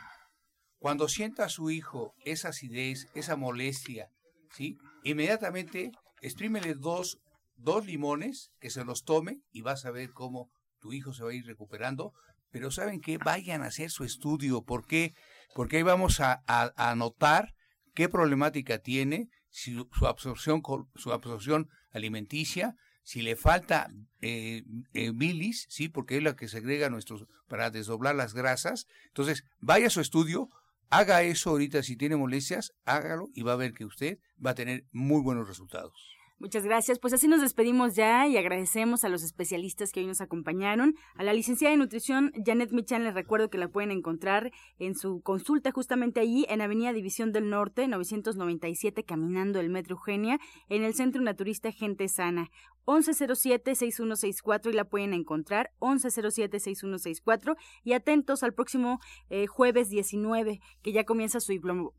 cuando 0.79 1.09
sienta 1.09 1.43
a 1.43 1.49
su 1.49 1.69
hijo 1.69 2.15
esa 2.23 2.49
acidez, 2.49 3.07
esa 3.13 3.35
molestia, 3.35 4.09
¿sí? 4.55 4.77
Inmediatamente 5.03 5.91
exprímele 6.21 6.73
dos, 6.73 7.19
dos 7.57 7.85
limones, 7.85 8.51
que 8.59 8.69
se 8.69 8.85
los 8.85 9.03
tome 9.03 9.41
y 9.51 9.62
vas 9.62 9.85
a 9.85 9.91
ver 9.91 10.12
cómo 10.13 10.49
tu 10.79 10.93
hijo 10.93 11.12
se 11.12 11.23
va 11.23 11.31
a 11.31 11.33
ir 11.33 11.45
recuperando. 11.45 12.13
Pero 12.49 12.71
¿saben 12.71 13.01
qué? 13.01 13.17
Vayan 13.17 13.62
a 13.62 13.67
hacer 13.67 13.91
su 13.91 14.05
estudio. 14.05 14.63
¿Por 14.63 14.88
qué? 14.88 15.13
Porque 15.53 15.77
ahí 15.77 15.83
vamos 15.83 16.21
a, 16.21 16.41
a, 16.47 16.95
notar 16.95 17.53
qué 17.93 18.07
problemática 18.07 18.79
tiene, 18.79 19.29
su 19.49 19.85
absorción, 20.07 20.63
su 20.95 21.12
absorción 21.12 21.67
alimenticia, 21.91 22.75
si 23.10 23.24
le 23.24 23.36
falta 23.36 23.89
eh, 24.22 24.62
eh, 24.93 25.12
bilis, 25.15 25.65
sí, 25.67 25.89
porque 25.89 26.17
es 26.17 26.22
la 26.22 26.36
que 26.36 26.48
segrega 26.48 26.91
nuestros 26.91 27.26
para 27.48 27.72
desdoblar 27.72 28.13
las 28.13 28.36
grasas. 28.36 28.86
Entonces, 29.08 29.45
vaya 29.62 29.88
a 29.88 29.89
su 29.89 30.00
estudio, 30.00 30.52
Haga 30.91 31.22
eso 31.22 31.52
ahorita, 31.52 31.82
si 31.84 31.95
tiene 31.95 32.15
molestias, 32.15 32.74
hágalo 32.86 33.30
y 33.36 33.43
va 33.43 33.54
a 33.54 33.56
ver 33.56 33.74
que 33.74 33.86
usted 33.86 34.17
va 34.43 34.52
a 34.52 34.56
tener 34.56 34.86
muy 34.91 35.22
buenos 35.22 35.48
resultados. 35.48 36.18
Muchas 36.41 36.63
gracias. 36.63 36.99
Pues 36.99 37.13
así 37.13 37.28
nos 37.28 37.41
despedimos 37.41 37.95
ya 37.95 38.25
y 38.25 38.38
agradecemos 38.38 39.04
a 39.04 39.10
los 39.10 39.23
especialistas 39.23 39.91
que 39.91 39.99
hoy 39.99 40.08
nos 40.08 40.21
acompañaron. 40.21 40.95
A 41.15 41.23
la 41.23 41.34
licenciada 41.34 41.71
de 41.71 41.78
nutrición 41.78 42.32
Janet 42.45 42.71
Michan 42.71 43.04
les 43.04 43.13
recuerdo 43.13 43.49
que 43.49 43.58
la 43.58 43.67
pueden 43.67 43.91
encontrar 43.91 44.49
en 44.78 44.95
su 44.95 45.19
consulta 45.19 45.71
justamente 45.71 46.21
allí 46.21 46.45
en 46.47 46.62
Avenida 46.62 46.93
División 46.93 47.34
del 47.34 47.49
Norte, 47.49 47.89
997, 47.89 49.04
caminando 49.04 49.60
el 49.60 49.69
Metro 49.69 49.97
Eugenia, 49.97 50.39
en 50.69 50.84
el 50.84 50.93
Centro 50.93 51.21
Naturista 51.21 51.73
Gente 51.73 52.08
Sana. 52.08 52.49
1107-6164 52.89 54.69
y 54.71 54.73
la 54.73 54.86
pueden 54.86 55.13
encontrar 55.13 55.71
1107-6164 55.80 57.56
y 57.84 57.93
atentos 57.93 58.41
al 58.41 58.54
próximo 58.54 58.99
eh, 59.30 59.45
jueves 59.45 59.89
19 59.89 60.60
que 60.82 60.91
ya 60.91 61.04
comienza 61.04 61.39
su, 61.39 61.54